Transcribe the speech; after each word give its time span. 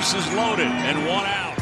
Bases 0.00 0.32
loaded 0.32 0.64
and 0.66 0.96
one 1.06 1.26
out. 1.26 1.54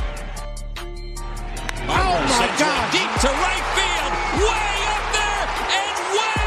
Oh, 0.76 2.22
my 2.22 2.28
sends 2.38 2.60
God. 2.60 2.92
deep 2.92 3.10
to 3.20 3.26
right 3.26 3.66
field, 3.74 4.12
way 4.38 4.74
up 4.94 5.04
there 5.10 5.44
and 5.74 5.94
way 6.14 6.38